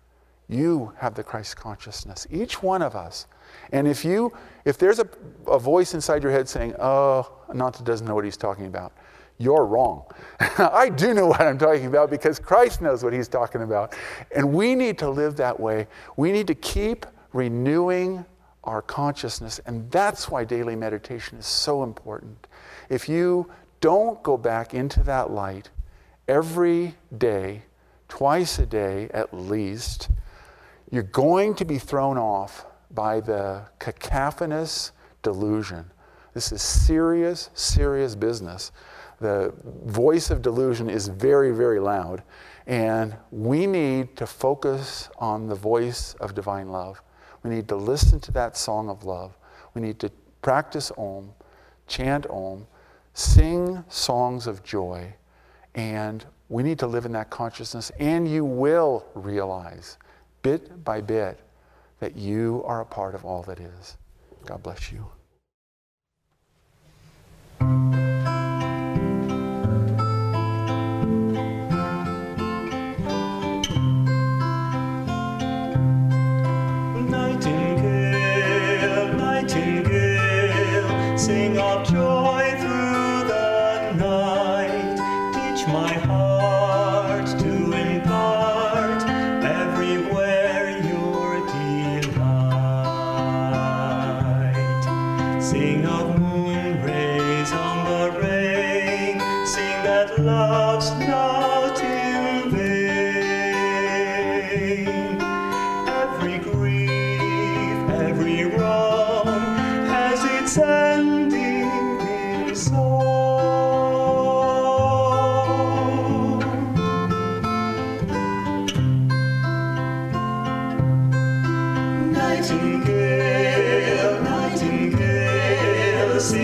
You 0.49 0.93
have 0.99 1.15
the 1.15 1.23
Christ 1.23 1.57
consciousness, 1.57 2.27
each 2.31 2.63
one 2.63 2.83
of 2.83 2.97
us. 2.97 3.27
And 3.71 3.87
if 3.87 4.05
you, 4.05 4.33
if 4.65 4.77
there's 4.77 4.99
a, 4.99 5.09
a 5.47 5.59
voice 5.59 5.95
inside 5.95 6.23
your 6.23 6.33
head 6.33 6.49
saying, 6.49 6.75
"Oh, 6.79 7.31
Ananta 7.49 7.83
doesn't 7.83 8.07
know 8.07 8.15
what 8.15 8.25
he's 8.25 8.37
talking 8.37 8.67
about," 8.67 8.93
you're 9.39 9.65
wrong. 9.65 10.05
I 10.59 10.89
do 10.89 11.15
know 11.15 11.27
what 11.27 11.41
I'm 11.41 11.59
talking 11.59 11.87
about 11.87 12.11
because 12.11 12.39
Christ 12.39 12.83
knows 12.83 13.03
what 13.03 13.13
he's 13.13 13.29
talking 13.29 13.63
about, 13.63 13.95
and 14.35 14.53
we 14.53 14.75
need 14.75 14.99
to 14.99 15.09
live 15.09 15.37
that 15.37 15.59
way. 15.59 15.87
We 16.17 16.33
need 16.33 16.49
to 16.49 16.55
keep 16.55 17.07
renewing 17.33 18.25
our 18.65 18.83
consciousness, 18.83 19.61
and 19.67 19.91
that's 19.91 20.29
why 20.29 20.45
daily 20.45 20.77
meditation 20.77 21.39
is 21.39 21.47
so 21.47 21.83
important. 21.83 22.47
If 22.89 23.09
you 23.09 23.51
don't 23.81 24.23
go 24.23 24.37
back 24.37 24.75
into 24.75 25.03
that 25.05 25.31
light 25.31 25.71
every 26.29 26.95
day, 27.17 27.63
twice 28.09 28.59
a 28.59 28.67
day 28.67 29.09
at 29.13 29.35
least, 29.35 30.11
you're 30.91 31.03
going 31.03 31.55
to 31.57 31.65
be 31.65 31.79
thrown 31.79 32.19
off 32.19 32.67
by 32.91 33.21
the 33.21 33.63
cacophonous 33.79 34.93
delusion. 35.23 35.91
This 36.35 36.53
is 36.53 36.63
serious, 36.63 37.51
serious 37.55 38.15
business. 38.15 38.71
The 39.21 39.53
voice 39.85 40.31
of 40.31 40.43
delusion 40.43 40.91
is 40.91 41.09
very, 41.09 41.53
very 41.53 41.81
loud, 41.81 42.23
and 42.67 43.17
we 43.31 43.67
need 43.67 44.17
to 44.17 44.27
focus 44.27 45.09
on 45.19 45.49
the 45.49 45.55
voice 45.55 46.15
of 46.15 46.35
divine 46.35 46.69
love. 46.69 47.03
We 47.43 47.51
need 47.51 47.69
to 47.69 47.77
listen 47.77 48.21
to 48.21 48.33
that 48.33 48.57
song 48.57 48.89
of 48.89 49.05
love. 49.05 49.37
We 49.75 49.81
need 49.81 49.99
to 50.01 50.11
practice 50.43 50.93
Om, 50.97 51.33
chant 51.87 52.27
Om, 52.31 52.67
sing 53.15 53.85
songs 53.89 54.47
of 54.47 54.63
joy, 54.63 55.15
and 55.75 56.25
we 56.49 56.63
need 56.63 56.79
to 56.81 56.87
live 56.87 57.07
in 57.07 57.13
that 57.13 57.31
consciousness, 57.31 57.91
and 57.99 58.29
you 58.29 58.45
will 58.45 59.07
realize 59.15 59.99
bit 60.43 60.85
by 60.85 61.01
bit 61.01 61.41
that 62.01 62.17
you 62.17 62.63
are 62.67 62.81
a 62.81 62.87
part 62.87 63.15
of 63.15 63.25
all 63.25 63.43
that 63.45 63.61
is. 63.61 63.97
God 64.45 64.63
bless 64.63 64.93
you. 64.93 65.07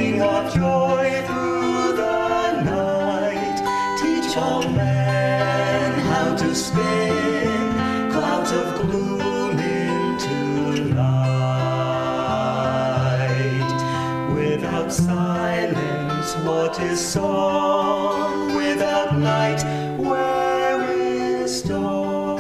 sing 0.09 0.23
of 0.23 0.55
joy 0.55 1.23
through 1.27 1.92
the 1.97 2.62
night. 2.62 3.59
Teach 4.01 4.37
all 4.37 4.62
men 4.62 5.92
how 6.11 6.37
to 6.37 6.55
spin 6.55 8.11
clouds 8.11 8.53
of 8.53 8.81
gloom 8.81 9.59
into 9.59 10.94
light. 10.94 11.29
Without 14.35 14.92
silence, 14.92 16.35
what 16.47 16.81
is 16.81 17.01
song? 17.01 18.57
Without 18.57 19.18
night, 19.18 19.62
where 19.99 20.81
is 20.90 21.62
dawn? 21.62 22.38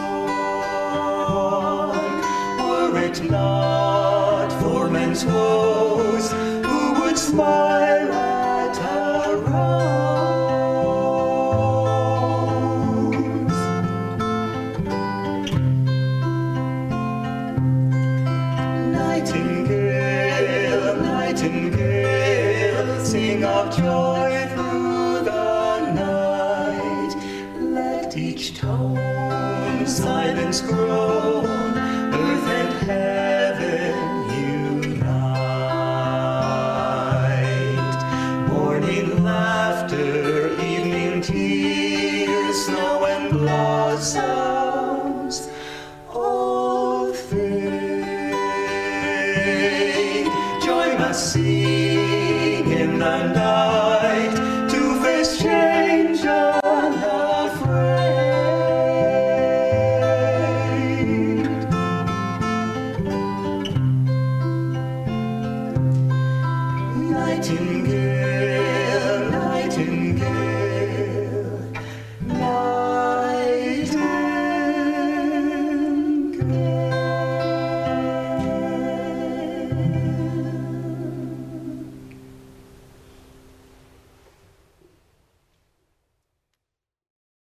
Were 2.68 2.98
it 2.98 3.22
not 3.30 4.52
for 4.62 4.88
men's 4.88 5.24
woe 5.26 5.87
nightingale. 7.38 7.67